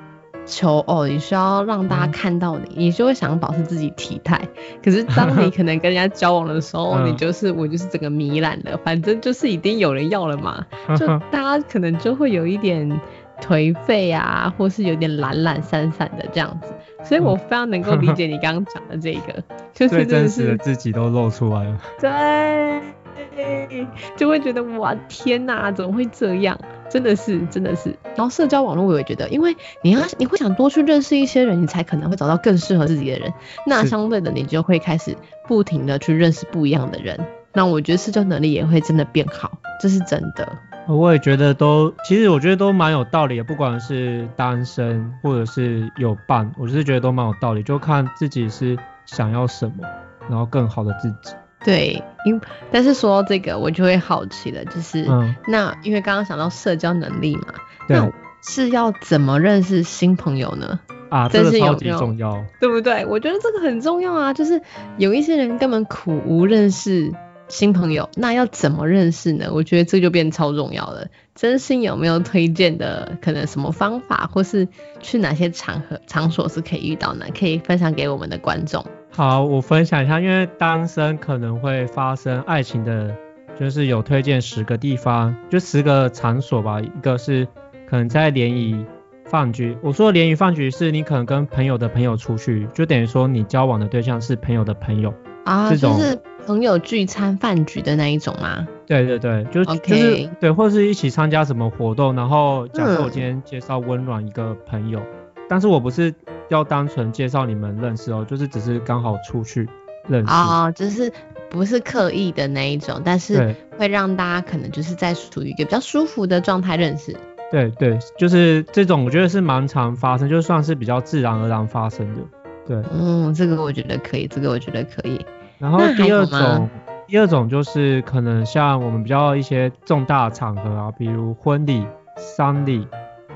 [0.45, 4.41] 求哦，你需要让大家看到你，你就会想保持自己体态。
[4.83, 10.65] 可是当你 可能跟人家交往的时候，你就是我就是整个糜烂的，反正就是一定有人要了嘛，
[10.97, 12.99] 就大家可能就会有一点
[13.39, 16.73] 颓废啊，或是有点懒懒散散的这样子。
[17.05, 19.41] 所以我非常能够理解你刚刚讲的这个，
[19.73, 21.77] 就是真实的自己都露出来了。
[22.01, 22.81] 对。
[24.15, 26.57] 就会觉得哇天哪，怎么会这样？
[26.89, 27.93] 真的是，真的是。
[28.15, 33.33] 然后社交网络我也觉得，因为你要你会想多去认识一些人，你才可能会找到更适合自己的人。
[33.65, 35.15] 那相对的，你就会开始
[35.47, 37.19] 不停的去认识不一样的人。
[37.53, 39.51] 那我觉得社交能力也会真的变好，
[39.81, 40.57] 这是真的。
[40.87, 49.85] 我也觉得都，其实我觉得都蛮有道理的，不管是单身或者是有伴，我就是觉得都蛮有道理，就看自己是想要什么，
[50.29, 51.33] 然后更好的自己。
[51.65, 52.39] 对，因
[52.71, 57.53] 但是说到这个，我就会好奇了，就是、嗯那因为刚刚想到社交能力嘛，
[57.87, 60.79] 那是要怎么认识新朋友呢？
[61.09, 62.45] 啊，真这个超级是有用重要。
[62.59, 63.05] 对不对？
[63.05, 64.61] 我觉得这个很重要啊，就是
[64.97, 67.13] 有一些人根本苦无认识
[67.47, 69.49] 新朋友，那要怎么认识呢？
[69.51, 71.07] 我觉得这就变超重要了。
[71.33, 74.67] 真心有没有推荐的可能什么方法，或是
[74.99, 77.25] 去哪些场合场所是可以遇到呢？
[77.37, 78.85] 可以分享给我们的观众。
[79.17, 83.15] 好，我分享一下，因为单身可能会发生爱情的，
[83.59, 86.79] 就是有推荐十个地方，就十个场所吧。
[86.79, 87.47] 一个是
[87.89, 88.85] 可能在联谊
[89.25, 95.11] 饭局，我说的联谊饭局是你可能跟朋友的朋友出去，就等于说你交往的对象是朋友的朋友。
[95.45, 98.67] 啊，这种就是朋友聚餐饭局的那一种吗？
[98.85, 105.01] 对对对，就 OK 就是对，或者是一起参加什么活动，然后假设我嗯今天介绍温暖一个朋友，
[105.49, 106.13] 但是我不是
[106.49, 109.67] 要单纯介绍你们认识哦，就是只是刚好出去
[110.07, 110.31] 认识。
[110.31, 111.11] 哦、就是
[111.49, 117.15] 不是刻意的那一种，但是会让大家可能就是在处于一个比较舒服的状态认识。
[117.49, 122.21] 对对，就是这种，我觉得是蛮常发生，就算是比较自然而然发生的。
[122.65, 125.25] 对，嗯，这个我觉得可以，这个我觉得可以。
[125.57, 126.69] 然后第二种，
[127.07, 132.85] 第二种就是可能像我们比较一些重大场合啊，比如婚礼、丧礼，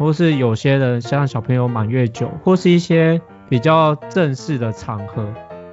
[0.01, 5.23] 或是有些人像小朋友满月酒，或是一些比较正式的场合，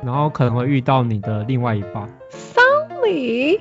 [0.04, 2.06] 然后可能会遇到你的另外一半。
[2.28, 2.62] 丧
[3.02, 3.58] 礼，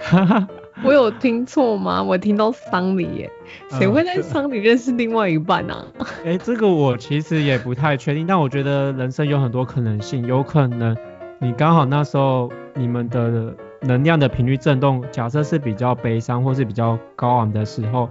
[0.82, 2.02] 我有听错吗？
[2.02, 3.30] 我听到丧礼耶，
[3.68, 5.84] 谁嗯会在丧礼认识另外一半啊？
[6.24, 10.96] 哎、这个我其实也不太确定，但我觉得人生有很多可能性，有可能
[11.38, 18.08] 你刚好那时候你们的能量的频率震动，假设是比较悲伤或是比较高昂的时候，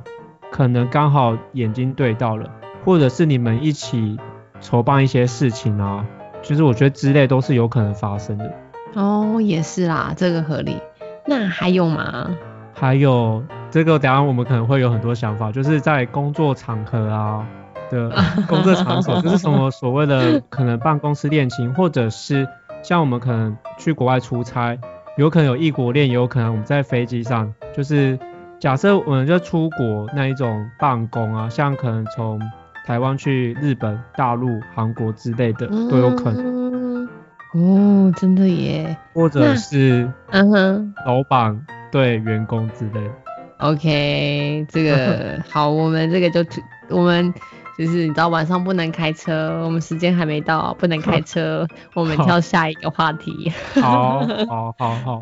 [0.52, 2.50] 可能刚好眼睛对到了，
[2.84, 4.20] 或者是你们一起
[4.60, 6.06] 筹办一些事情啊，
[6.42, 8.52] 就是我觉得之类都是有可能发生的。
[8.94, 10.78] 哦，也是啦，这个合理。
[11.26, 12.30] 那还有吗？
[12.74, 17.48] 还有这个，等下我们可能会有很多想法，就是在工作场合啊
[17.90, 18.12] 的
[18.50, 22.48] 工作场所，就是什么所谓的 可能办公室恋情，或者是
[22.82, 24.78] 像我们可能去国外出差，
[25.16, 28.18] 有可能有异国恋，也有可能我们在飞机上，就是
[28.62, 32.39] 假设我们就出国那一种办公啊，像可能从
[32.86, 37.10] 台湾去日本、大陆、韩国之类的都有可能，能。
[37.56, 38.95] 哦，真的耶。
[39.15, 40.93] 或者是嗯哼。
[41.08, 41.60] 老板
[41.91, 43.12] 对员工之类的。
[43.58, 46.45] OK，这个 好，我们这个就
[46.89, 47.34] 我们
[47.82, 53.52] 就是你知道晚上不能开车，我们时间还没到，不能开车，我们跳下一个话题。
[53.82, 55.20] 好，好，好，好。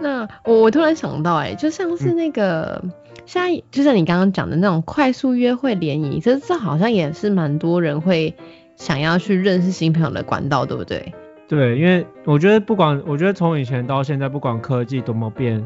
[0.00, 2.82] 那我我突然想到、哎，就像是那个，
[3.26, 8.34] 现在就像你刚刚讲的那种快速约会联谊，这这好像也是蛮多人会
[8.74, 11.14] 想要去认识新朋友的管道，对不对？
[11.46, 15.64] 对，因为我觉得不管，我觉得从以前到现在，不管科技多么变，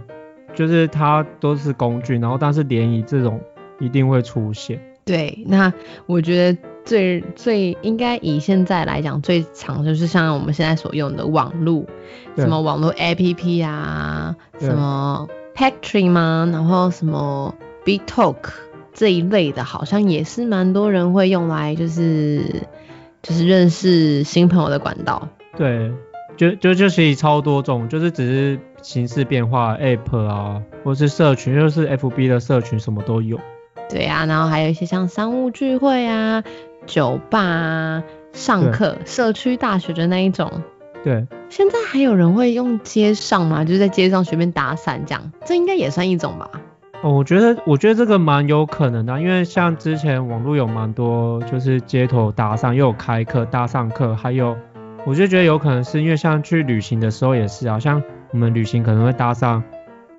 [0.55, 3.41] 就是它都是工具，然后但是联谊这种
[3.81, 4.79] 一定会出现。
[5.05, 5.73] 对，那
[6.07, 11.85] 我觉得最最应该以现在来讲，最常就是像我们现在所用的网络，
[12.37, 16.49] 什么网络 APP 啊，什么 Pactree 吗？
[16.51, 18.37] 然后什么 Big Talk
[18.93, 22.41] 这一类的，好像也是蛮多人会用来就是
[23.23, 25.29] 就是认识新朋友的管道。
[25.57, 25.93] 对，
[26.37, 33.39] 就就就是超多种，就是只是形式变化，App 啊，或是社群，就是 FB 的社群什么都有。
[33.89, 36.43] 对啊，然后还有一些像商务聚会啊、
[36.87, 40.51] 酒吧啊、上对课、社区大学的那一种。
[41.03, 43.63] 对，现在还有人会用街上吗？
[43.65, 46.51] 就是在街上随便打伞这样，这应该也算一种吧？
[47.03, 54.57] 哦，我觉得我觉得这个蛮有可能的啊，因为像之前网络有蛮多就是街头搭讪，又有开课搭上课，还有
[55.05, 59.63] 我就觉得有可能是因为像去旅行的时候也是啊，像我们旅行可能会搭上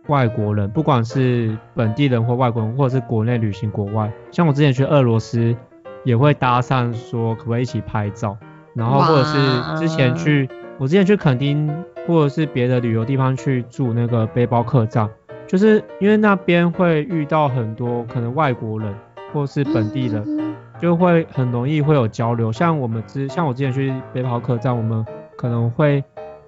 [0.07, 5.55] 外国人，不管是本地人或外国人，或者是国内旅行国外，像我之前去俄罗斯
[6.03, 8.37] 也会搭讪说可不可以一起拍照，
[8.73, 11.67] 然后或者是之前去我之前去垦丁
[12.07, 15.09] 或者是别的旅游地方去住那个背包客栈。
[15.47, 18.91] 就是因为那边会遇到很多可能外国人
[19.31, 22.51] 或是本地人，嗯就会很容易会有交流。
[22.51, 25.05] 像我们之像我之前去背包客栈，我们
[25.37, 26.03] 可能会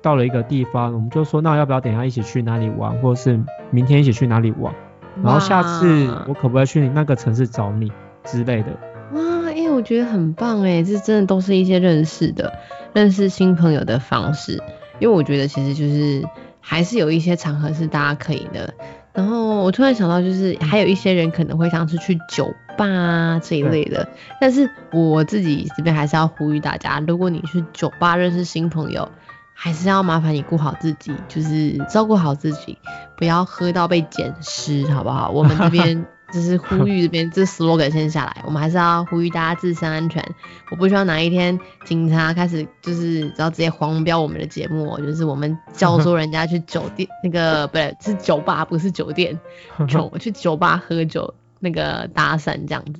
[0.07, 3.37] 到了一个地方，我们就说那要不要等一下一起去哪里玩，或者是
[3.71, 4.73] 明天一起去哪里玩，
[5.21, 7.91] 然后下次我可不可以去你那个城市找你
[8.23, 8.67] 之类的。
[9.11, 12.53] 哇，因为我觉得很棒哎，这真的都是一些认识的、
[12.93, 14.63] 认识新朋友的方式。
[14.99, 16.25] 因为我觉得其实就是
[16.61, 18.73] 还是有一些场合是大家可以的，
[19.11, 24.07] 然后我突然想到，就是还有一些人可能会像是去酒吧啊这一类的，
[24.39, 29.09] 但是我自己这边还是要呼吁大家，如果你去酒吧认识新朋友，
[29.57, 32.77] 还是要麻烦你顾好自己，就是照顾好自己，
[33.17, 35.31] 不要喝到被捡尸，好不好？
[35.31, 36.05] 我们这边。
[36.29, 40.21] 就是呼吁这边这 slogan 先下来，我们还是要呼吁大家自身安全。
[40.69, 49.39] 我不希望哪一天警察开始就是只要直接黄标我们的节目，就是我们教唆人家去 酒店那个不对是酒吧不是酒店，
[49.87, 52.99] 酒去酒吧喝酒那个搭讪这样子。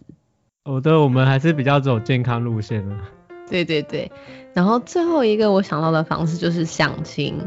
[0.64, 2.96] 哦，对，我们还是比较走健康路线的。
[3.50, 4.10] 对对对，
[4.58, 7.40] 然后最后一个我想到的方式就是相亲。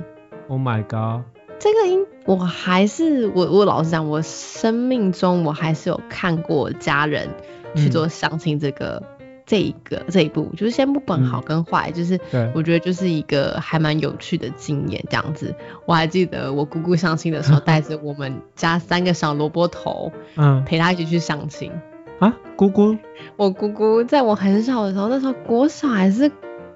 [0.47, 1.25] Oh my god！
[1.59, 7.29] 这个应我还是我我老实讲，我生命中我还是有看过家人
[7.75, 9.03] 去做相亲这个
[9.45, 12.17] 这一个这一步，就是先不管好跟坏，就是
[12.55, 15.53] 我觉得就是一个还蛮有趣的经验这样子。
[15.87, 21.73] 我还记得我姑姑相亲的时候，带着我们家三个小萝卜头， 嗯，陪她一起去相亲
[22.21, 22.37] 啊。
[22.55, 22.97] 姑姑，
[23.37, 26.31] 我姑姑在我很小的时候，那时候国小还是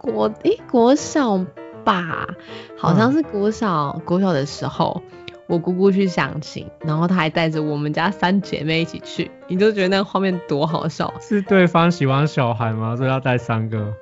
[0.05, 1.45] 国诶国小。
[1.85, 2.27] 吧，
[2.79, 5.03] 好像是国小国小的时候，
[5.47, 11.13] 我姑姑去相亲，然后她还带着我们家三姐妹一起去，你就觉得那个画面多好笑。
[11.21, 12.97] 是对方喜欢小孩吗？
[12.97, 13.93] 所以要带三个？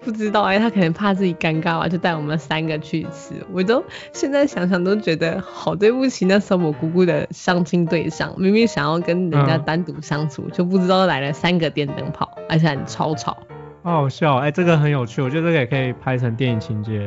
[0.00, 3.34] 不知道哎，他可能怕自己尴尬吧，就带我们三个去吃。
[3.52, 13.36] 我都现在想想都觉得好对不起那时候我姑姑的相亲对象，明明想要跟人家单独相处，就不知道来了三个电灯泡，而且很超吵。
[13.84, 17.06] 好好笑，哎，这个很有趣，我觉得这个也可以拍成电影情节。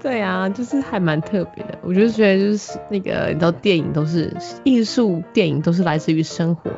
[0.00, 1.78] 对啊，就是还蛮特别的。
[1.82, 4.34] 我就觉得就是那个，你知道，电影都是
[4.64, 6.70] 艺术，电影都是来自于生活，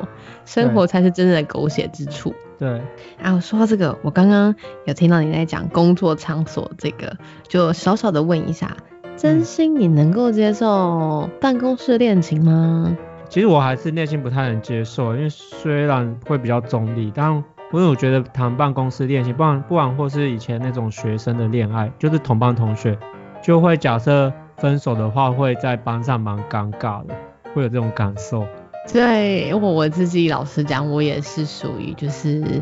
[0.43, 2.33] 生活才是真正的狗血之处。
[2.59, 2.81] 对。
[3.17, 7.15] 然后说到这个，我刚刚有听到你在讲工作场所这个，
[7.47, 8.75] 就小小的问一下，
[9.15, 12.97] 真心你能够接受办公室恋情吗？
[13.29, 17.41] 其实我还是内心不太能接受，因为虽然会比较中立，但。
[17.73, 22.95] 因为我觉得谈办公室恋情，不然不然或是以前那种学生的恋爱，就是同班同学，
[23.41, 27.15] 就会假设分手的话，会在班上蛮尴尬的，
[27.55, 28.45] 会有这种感受。
[28.91, 32.61] 对，我我自己老实讲，我也是属于就是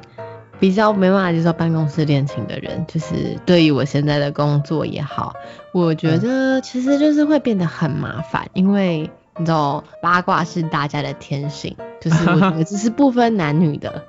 [0.60, 2.86] 比较没办法接受办公室恋情的人。
[2.88, 5.36] 就是对于我现在的工作也好，
[5.74, 14.06] 我觉得其实就是会变得很麻烦，因为你知道八卦是大家的天性，就是我觉得这是不分男女的。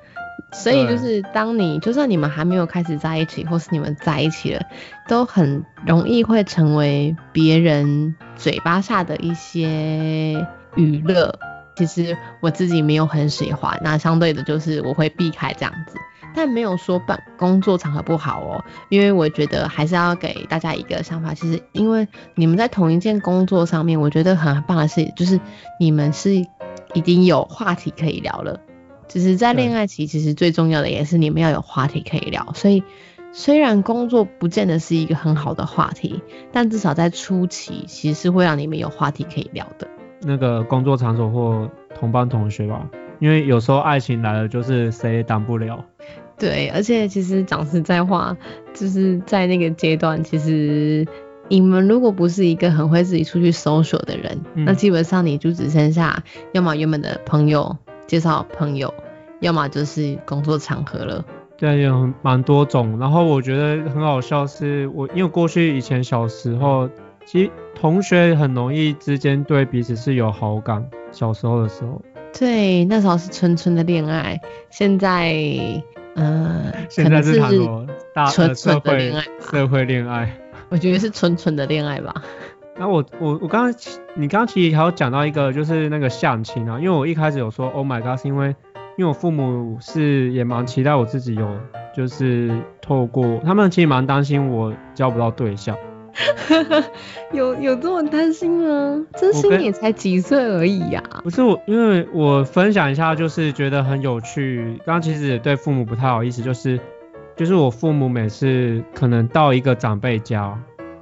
[0.52, 4.62] 所以就是当你就算你们还没有开始在一起，或是你们在一起了，
[5.08, 11.38] 都很容易会成为别人嘴巴下的一些娱乐。
[11.74, 15.96] 其实我自己没有很喜欢，那相对的就是我会避开这样子，
[16.34, 25.40] 但没有说办工作场合不好哦，因为我觉得还是要给大家一个想法，其实因为你们在同一件工作上面，我觉得很棒的是，就是
[25.80, 26.34] 你们是
[26.92, 28.60] 已经有话题可以聊了。
[29.12, 32.50] 只是在恋爱期，其实最重要的也是你们要有话题可以聊。
[32.54, 32.82] 所以，
[33.30, 39.86] 虽然工作不见得是一个很好的话题，但至少在初期，其实是会让你们有话题可以聊的。
[40.22, 45.84] 那个工作场所或同班同学吧，因为有时候爱情来了，就是谁也挡不了。
[46.38, 48.34] 对，而且其实讲实在话，
[48.72, 51.06] 就是在那个阶段，其实
[51.48, 57.76] 你们如果不是一个很会自己出去搜索的人，那基本上你就只剩下要么原本的朋友。
[58.06, 58.92] 介绍朋友，
[59.40, 61.24] 要么就是工作场合了。
[61.56, 62.98] 对，有蛮多种。
[62.98, 66.88] 然后我觉得很好笑，是我因为过去以前小时候，
[67.24, 70.88] 其实同学很容易之间对彼此是有好感。
[71.12, 72.02] 小时候的时候，
[72.36, 74.40] 对，那时候是纯纯的恋爱。
[74.70, 75.34] 现在，
[76.14, 77.52] 嗯，现在是谈
[78.14, 80.34] 大纯纯的恋爱，社会恋爱。
[80.70, 82.22] 我觉得是纯纯的恋爱吧。
[82.78, 83.74] 那我我我刚刚
[84.14, 88.56] 你刚刚其实还有讲到一个就是那个相亲啊，因为我一开始有说 Oh my God，是因为
[88.96, 91.48] 因为我父母是也蛮期待我自己有
[91.94, 95.76] 就是透过他们其实蛮担心我交不到对象。
[97.32, 99.06] 有有这么担心吗？
[99.14, 101.02] 真心也才几岁而已呀。
[101.22, 104.78] 不是我，因为我分享一下就是觉得很有趣。
[104.84, 106.80] 刚刚其实也对父母不太好意思，就是
[107.36, 110.58] 就是我父母每次可能到一个长辈家，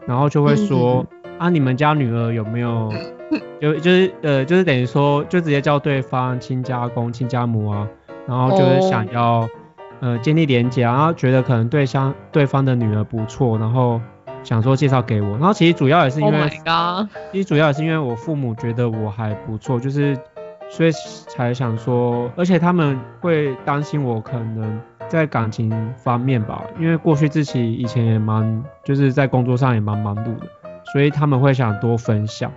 [0.06, 1.06] 然后就会说。
[1.40, 2.93] 啊，你们家女儿有没有？
[3.59, 7.88] 就就是呃，就是等于说，就直接叫对方亲家公、亲家母啊，
[8.28, 9.49] 然后就是想要
[10.01, 13.99] 呃建立连接，然后觉得可能对象对方的女儿不错，然后
[14.43, 15.30] 想说介绍给我。
[15.38, 16.47] 然后其实主要也是因为，
[17.32, 20.14] 其实主要也是因为我父母觉得我还不错，就是
[20.68, 20.91] 所以
[21.26, 24.78] 才想说，而且他们会担心我可能
[25.09, 30.47] 在感情方面吧，因为过去自己以前也蛮就是在工作上也蛮忙碌的。
[30.93, 32.53] 所以他们会想多分享，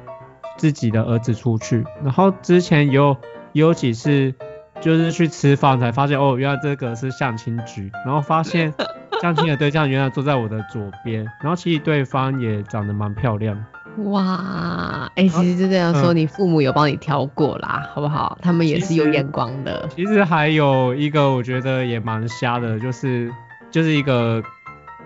[0.58, 3.16] 自己的儿子出去，然后之前有
[3.52, 4.34] 有几次
[4.82, 8.74] 就是去吃饭才发现哦，原来这个是相亲局，然后发现
[9.22, 13.64] 相亲的对象原来坐在我的左边，然后其实对方也长得蛮漂亮。
[14.06, 18.38] 哇，哎、其实就这样说，嗯你父母有帮你挑过啦，好不好？
[18.42, 19.88] 他们也是有眼光的。
[19.96, 23.32] 其实还有一个我觉得也蛮瞎的，就是
[23.70, 24.42] 就是一个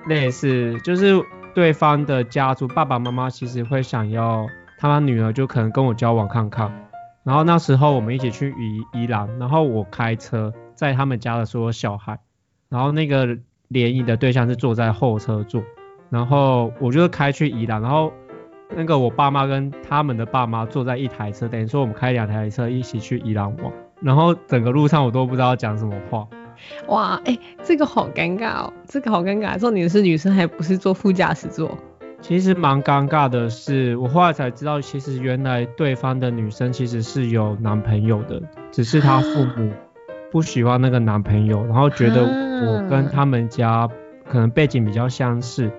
[0.07, 1.21] 类似，就是
[1.57, 4.45] 对方的家族爸爸妈妈其实会想要
[4.77, 6.71] 他女儿就可能跟我交往看看，
[7.23, 12.19] 然后那时候我们一起去宜宜兰，然后我开车在他们家的所有小孩，
[12.69, 13.39] 然后那个
[13.69, 15.63] 联谊的对象是坐在后车座，
[16.11, 18.13] 然后我就是开去宜兰，然后
[18.75, 26.27] 那个我爸妈跟他们的爸妈坐在一台车，等于说我们开两台车一起去宜兰玩，然后整个路上我都不知道讲什么话。
[26.87, 29.57] 哇，哎、这个好尴尬哦，这个好尴尬。
[29.59, 31.77] 重点是女生还不是坐副驾驶座。
[32.19, 38.41] 其实蛮尴尬的是，我后来才知道，其实原来对方的女生其实是有男朋友的，
[38.71, 39.71] 只是她父母
[40.31, 42.23] 不喜欢那个男朋友，然后觉得
[42.65, 43.87] 我跟他们家
[44.27, 45.71] 可能背景比较相似，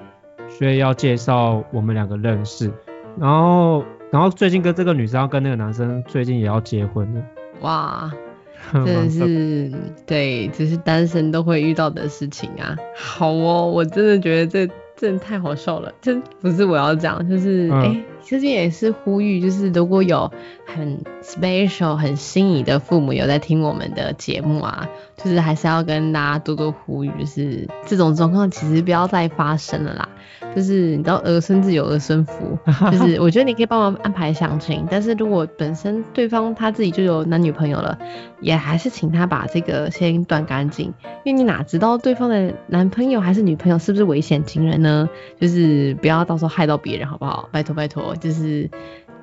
[0.48, 2.72] 所以要介绍我们两个认识。
[3.18, 7.22] 然后，然后最近跟这个女生要跟那个男生最近也要结婚了，
[7.62, 8.12] 哇，
[8.72, 9.72] 真的是
[10.06, 12.76] 对，只是单身都会遇到的事情啊。
[12.94, 15.92] 好哦，我真的觉得这真的太好笑了。
[16.00, 20.30] 就不是我要讲，就是哎、这边也是呼吁，就是如果有
[20.66, 30.08] 很 special、很心仪的父母有在听我们的节目啊，就是还是要跟大家多多呼吁，就是这种状况其实不要再发生了啦。
[30.54, 32.58] 就是你知道儿孙自有儿孙福，
[32.90, 37.98] 就是我觉得你可以帮忙安排相亲，但是如果本身对方他自己就有男女朋友了，
[38.40, 40.92] 也还是请他把这个先断干净，
[41.24, 45.08] 因为你哪知道对方的男朋友还是女朋友是不是危险情人呢？
[45.40, 47.48] 就是不要到时候害到别人，好不好？
[47.52, 48.68] 拜托拜托，就是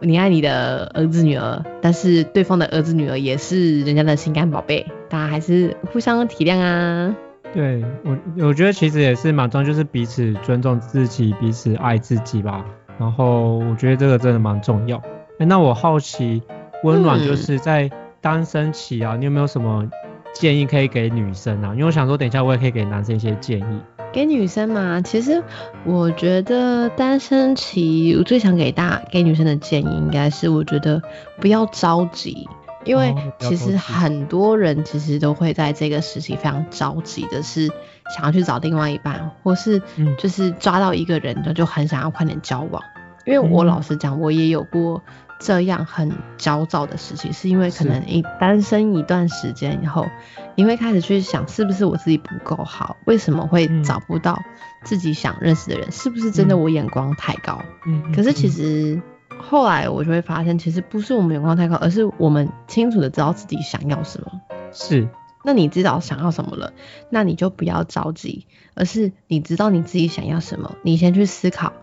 [0.01, 7.15] 你爱你的儿子女儿，但是对方的儿子女儿也是人家的心肝宝贝，大家还是互相体谅啊。
[7.53, 12.65] 对我，我觉得其实也是蛮重要，就是彼此尊重自己，彼此爱自己吧。
[12.97, 14.97] 然后我觉得这个真的蛮重要。
[15.39, 16.41] 哎，那我好奇，
[16.83, 17.89] 温暖嗯就是在
[18.19, 19.89] 单身期啊，你有没有什么
[20.33, 21.71] 建议可以给女生啊？
[21.73, 23.79] 因为我想说，等一下我也可以给男生一些建议。
[24.15, 25.43] 给女生嘛，其实
[25.83, 31.01] 我觉得单身期，我最想给大给女生的建议应该是，我觉得
[31.41, 32.47] 不要着急，
[32.85, 37.67] 因为其实很多人其实都会在这个时期非常着急的是
[38.15, 40.15] 想要去找另外一半，或是嗯。
[40.17, 42.81] 就是抓到一个人的就很想要快点交往。
[43.25, 43.67] 因为我嗯。
[43.67, 45.03] 老实讲，我也有过
[45.39, 50.07] 这样很焦躁的事情，是因为可能一单身一段时间以后，
[50.55, 52.97] 你会开始去想，是不是我自己不够好？
[53.05, 54.41] 为什么会嗯找不到
[54.83, 55.91] 自己想认识的人？
[55.91, 57.61] 是不是真的嗯我眼光太高？
[57.85, 59.01] 嗯可是其嗯实
[59.37, 64.41] 后来我就会发现，其实不是我们眼光太高，而是我们清楚的知道自己想要什么。
[64.71, 65.07] 是
[65.43, 66.73] 那你知道想要什么了，
[67.09, 71.73] 那你就不要着急，而是你知道你自己想要什么，你先去思考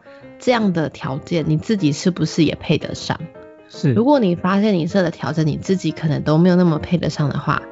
[0.41, 3.21] 这样的条件你自己是不是也配得上。
[3.75, 7.63] 是如果你发现你设的条件你自己可能都没有那么配得上的话，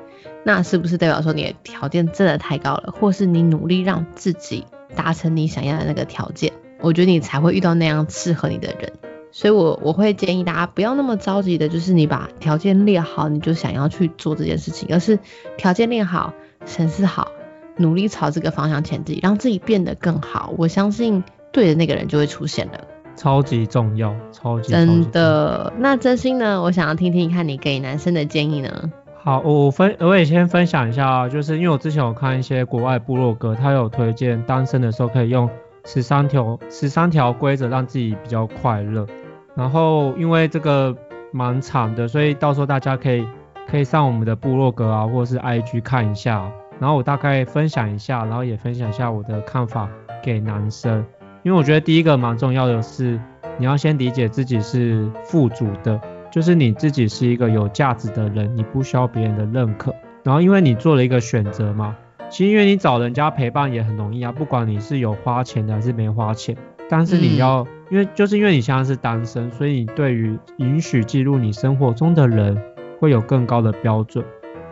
[0.45, 4.65] 那是不是代表说你的条件真的太高了，或是你努力让自己
[4.97, 6.55] 达成你想要的那个条件？
[6.81, 8.93] 我觉得你才会遇到那样适合你的人。
[9.33, 15.19] 所以我我会建议大家不要那么着急的，就是你把条件列好，你就想要去做这件事情，而是
[15.57, 16.33] 条件列好，
[16.65, 17.31] 审视好，
[17.77, 20.53] 努力朝这个方向前进，让自己变得更好。
[20.57, 21.23] 我相信
[21.53, 22.87] 对的那个人就会出现了。
[23.21, 26.63] 超级重要，超级真的，那真心呢？
[26.63, 28.91] 我想要听听看你给男生的建议呢。
[29.23, 35.51] 好，我分我也先分享一下啊，就是因为我之前有看一些国外部落格，他有推荐单身的时候可以用
[35.85, 39.07] 十三条十三条规则让自己比较快乐。
[39.55, 40.97] 然后因为这个
[41.31, 43.23] 蛮长的，所以到时候大家可以
[43.69, 46.51] 可以上我们的部落格啊，或者是 IG 看一下。
[46.79, 49.91] 然后我大概分享一下，然后也分享一下我的看法
[50.23, 51.05] 给男生，
[51.43, 53.19] 因为我觉得第一个蛮重要的是，
[53.59, 59.95] 你要先理解自己是富足的，就是你自己是一个有价值的人，你不需要别人的认可。
[60.23, 61.97] 然后因为你做了一个选择嘛，
[62.29, 66.55] 其实因为你找人家陪伴也很容易啊，不管你是有花钱的还是没花钱，
[66.91, 72.63] 但是你嗯要，因为就是因为你现在是单身，所以你对于允许记录你生活中的人
[72.99, 74.23] 会有更高的标准。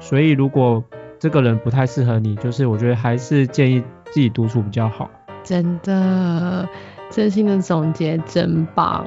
[0.00, 0.84] 所以如果
[1.18, 5.10] 这个人不太适合你，就是我觉得还是建议自己独处比较好。
[5.44, 6.68] 真的，
[7.10, 9.04] 真心的总结真棒。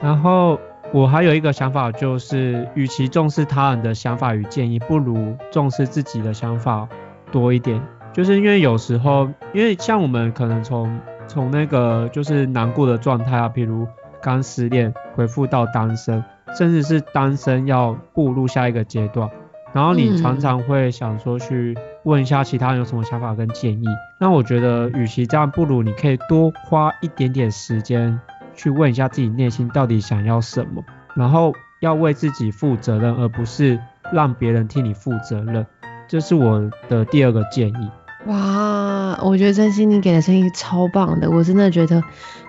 [0.00, 0.58] 然后
[0.92, 6.88] 我还有一个想法，就是与其重视他人的想法与建议，不如重视自己的想法
[7.30, 7.80] 多一点。
[8.12, 13.86] 就是因为有时候，因为像我们可能从从那个就是难过的状态啊，比如
[14.20, 16.22] 刚失恋，回复到单身，
[16.58, 19.30] 甚至是单身要步入下一个阶段。
[19.72, 21.74] 然后你常常会想说去
[22.04, 23.86] 问一下其他人有什么想法跟建议。
[24.18, 28.20] 那我觉得，与其这样，不如你可以多花一点点时间
[28.54, 30.82] 去问一下自己内心到底想要什么，
[31.14, 33.78] 然后要为自己负责任，而不是
[34.12, 35.66] 让别人替你负责任。
[36.08, 37.90] 这是我的第二个建议。
[38.26, 42.02] 哇，我觉得真心你给的建议超棒的，我真的觉得。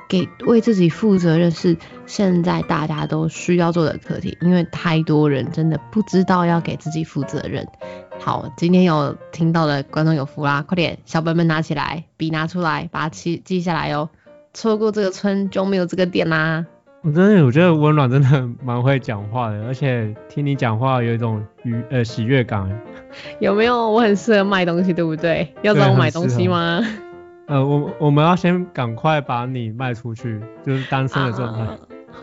[0.09, 1.75] 给为自己负责任是
[2.05, 7.65] 现在大家都需要做的课题，因为太多人真的不知道要给自己负责任。
[8.23, 14.09] 好，今天有听到的观众有福啦，快点小本本拿起来，笔拿出来，把它记记下来哦。
[14.53, 16.65] 错过这个村就没有这个店啦。
[17.01, 22.65] 我真的我觉得温暖真的蛮会讲话的，而且听你讲话有一种愉呃喜悦感。
[23.41, 23.91] 有没有？
[23.91, 25.53] 我很适合卖东西，对不对？
[25.61, 26.79] 要找我买东西吗？
[27.47, 31.67] 呃，我我们要先赶快把你卖出去，就是单身的状态。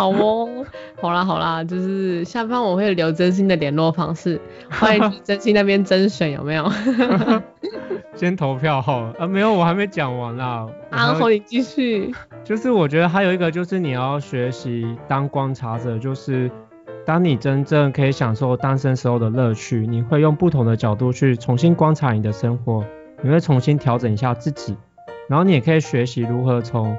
[0.01, 0.65] 好哦，
[0.99, 4.41] 好啦好啦，就是下方我会留真心的联络方式，
[4.71, 6.67] 欢迎真心那边甄选有没有？
[8.17, 10.67] 先投票好啊，没有，我还没讲完啦。
[10.89, 12.15] 啊，好，你继续。
[12.43, 16.51] 就是我觉得还有一个就是你要学习当观察者，就是
[17.05, 22.83] 当你真正可以享受单身时候的乐趣，你会用不同的角度去重新观察你的生活，
[23.23, 24.75] 你会重新调整一下自己。
[25.29, 26.97] 然后你也可以学习如何从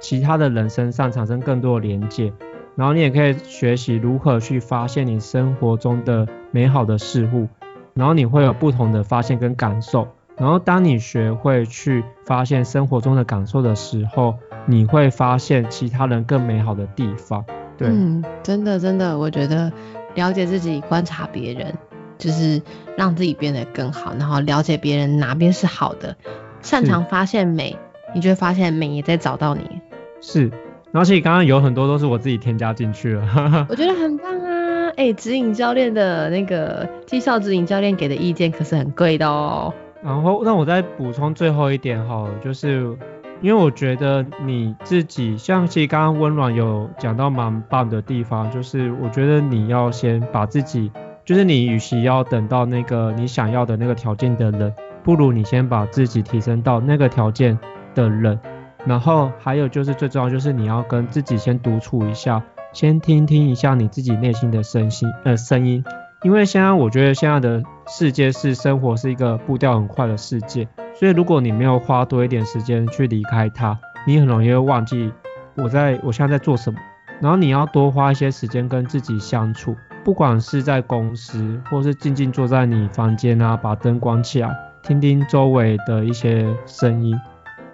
[0.00, 2.32] 其他的人身上产生更多的连接，
[2.74, 7.48] 然后你也可以学习如何去发现你生活中的美好的事物，
[7.94, 10.08] 然后你会有不同的发现跟感受。
[10.36, 17.44] 然后当你学会去发现生活中的感受的时候，你会发现其他人更美好的地方。
[17.76, 19.70] 对，嗯，真的真的，我觉得
[20.14, 21.74] 了解自己、观察别人，
[22.16, 22.62] 就是
[22.96, 26.16] 让自己变得更好，然后了解别人哪边是好的。
[26.62, 27.76] 擅长发现美，
[28.14, 29.80] 你就会发现美也在找到你。
[30.20, 30.50] 是，
[30.92, 33.66] 然后其实刚刚有很多都是我自己添加进去了。
[33.68, 34.90] 我觉得很棒啊！
[34.96, 39.72] 哎，指引教练的那个绩效指引教练给的意见可是很贵的哦。
[40.02, 42.96] 然后，那我再补充最后一点哈，就是
[43.40, 50.90] 因为我觉得你自己，像其实刚刚温暖有讲到蛮棒的地方，就是我觉得你要先把自己，
[51.24, 54.72] 就是你与其要等到那个你想要的那个条件的人。
[55.02, 57.58] 不如你先把自己提升到那个条件
[57.94, 58.38] 的人，
[58.84, 65.84] 然后还有就是最重要就是你要跟自己先独处一下，先听听一下你自己内心的声心呃声音，
[66.22, 75.12] 因为现在我觉得现在的世界是生活是一个步调很快的世界，所以如果你没有花多一点时间去离开它，你很容易会忘记
[75.56, 76.78] 我在我现在在做什么，
[77.20, 84.50] 然后你要多花一些时间跟自己相处，不管是在公司或是静静坐在你房间啊，把灯关起来。
[84.82, 87.14] 听听周围的一些声音，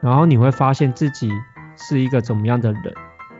[0.00, 1.30] 然后你会发现自己
[1.76, 2.94] 是一个怎么样的人，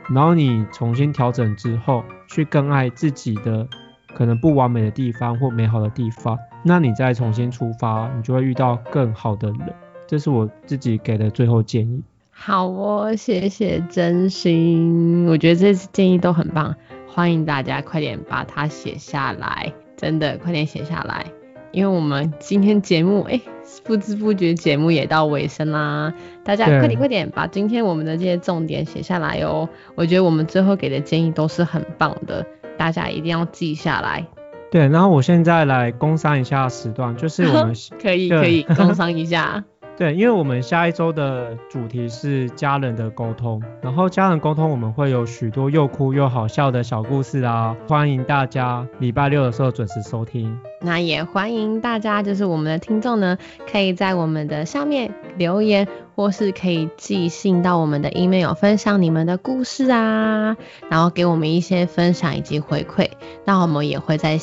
[0.09, 3.67] 然后你重新调整之后，去更爱自己的
[4.15, 9.73] 可能不完美的地方或美好的地方，那你再重新出发，你就会遇到更好的人。
[10.07, 12.03] 这是我自己给的最后建议。
[12.31, 16.75] 好哦，谢谢真心，我觉得这次建议都很棒，
[17.07, 21.25] 欢迎大家快点把它写下来，真的快点写下来。
[21.71, 23.39] 因为我们今天节目，哎，
[23.83, 26.13] 不知不觉节目也到尾声啦，
[26.43, 29.67] 大家快点快点把今天我们的这些重点写下来哦。
[29.95, 32.45] 我觉得我们最后给的建议都是很棒的，
[32.77, 34.25] 大家一定要记下来。
[34.69, 39.63] 对，然后我现在来工商一下时段，就是我们 可以可以工商一下。
[39.97, 50.55] 对，因为我们下一周的主题是家人的沟通，然后家人沟通我们会有许多又哭又好笑的小故事啊，欢迎大家礼拜六的时候准时收听。
[50.81, 53.39] 那也欢迎大家，就是我们的听众呢，
[53.71, 60.57] 可以在我们的下面留言，或是可以寄信到我们的 email 分享你们的故事啊，
[60.91, 63.09] 然后给我们一些分享以及回馈，
[63.45, 64.37] 那我们也会在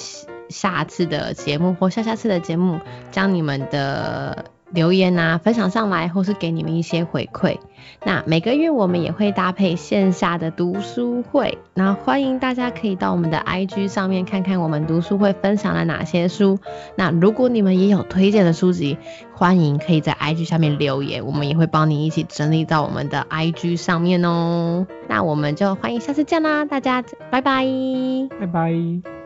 [0.49, 2.81] 下次的节目或下下次的节目
[3.13, 4.47] 将你们的。
[4.75, 7.59] 留言啊，分享上来，或是给你们一些回馈。
[8.05, 16.59] 那每个月我们也会搭配线下的读书会，那欢迎大家可以到我们的 IG 上面看看我们读书会分享了哪些书。
[16.97, 18.99] 那如果你们也有推荐的书籍，
[19.33, 24.87] 欢迎可以在 IG 下面留言，我们也会帮你一起整理到我们的 IG 上面哦。
[25.09, 27.65] 那我们就欢迎下次见啦，大家拜拜，
[28.41, 29.24] 拜拜。